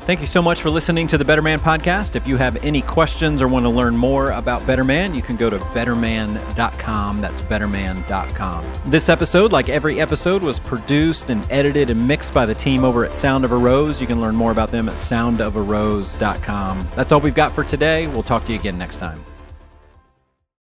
Thank 0.09 0.21
you 0.21 0.27
so 0.27 0.41
much 0.41 0.63
for 0.63 0.71
listening 0.71 1.07
to 1.09 1.19
the 1.19 1.25
Better 1.27 1.43
Man 1.43 1.59
podcast. 1.59 2.17
If 2.17 2.27
you 2.27 2.39
have 2.39 2.57
any 2.65 2.81
questions 2.81 3.43
or 3.43 3.49
want 3.49 3.67
to 3.67 3.69
learn 3.69 3.95
more 3.95 4.31
about 4.31 4.67
Better 4.67 4.83
Man, 4.83 5.15
you 5.15 5.21
can 5.21 5.37
go 5.37 5.51
to 5.51 5.59
betterman.com. 5.59 7.21
That's 7.21 7.43
betterman.com. 7.43 8.73
This 8.87 9.11
episode, 9.11 9.53
like 9.53 9.69
every 9.69 10.01
episode, 10.01 10.43
was 10.43 10.59
produced 10.59 11.29
and 11.29 11.47
edited 11.53 11.91
and 11.91 12.09
mixed 12.09 12.33
by 12.33 12.47
the 12.47 12.55
team 12.55 12.85
over 12.85 13.05
at 13.05 13.15
Sound 13.15 13.45
of 13.45 13.53
a 13.53 13.57
Rose. 13.57 14.01
You 14.01 14.07
can 14.07 14.19
learn 14.19 14.35
more 14.35 14.51
about 14.51 14.71
them 14.71 14.89
at 14.89 14.95
soundofarose.com. 14.95 16.89
That's 16.95 17.13
all 17.13 17.21
we've 17.21 17.35
got 17.35 17.55
for 17.55 17.65
today. 17.65 18.07
We'll 18.07 18.23
talk 18.23 18.47
to 18.47 18.53
you 18.55 18.59
again 18.59 18.79
next 18.79 18.97
time. 18.97 19.23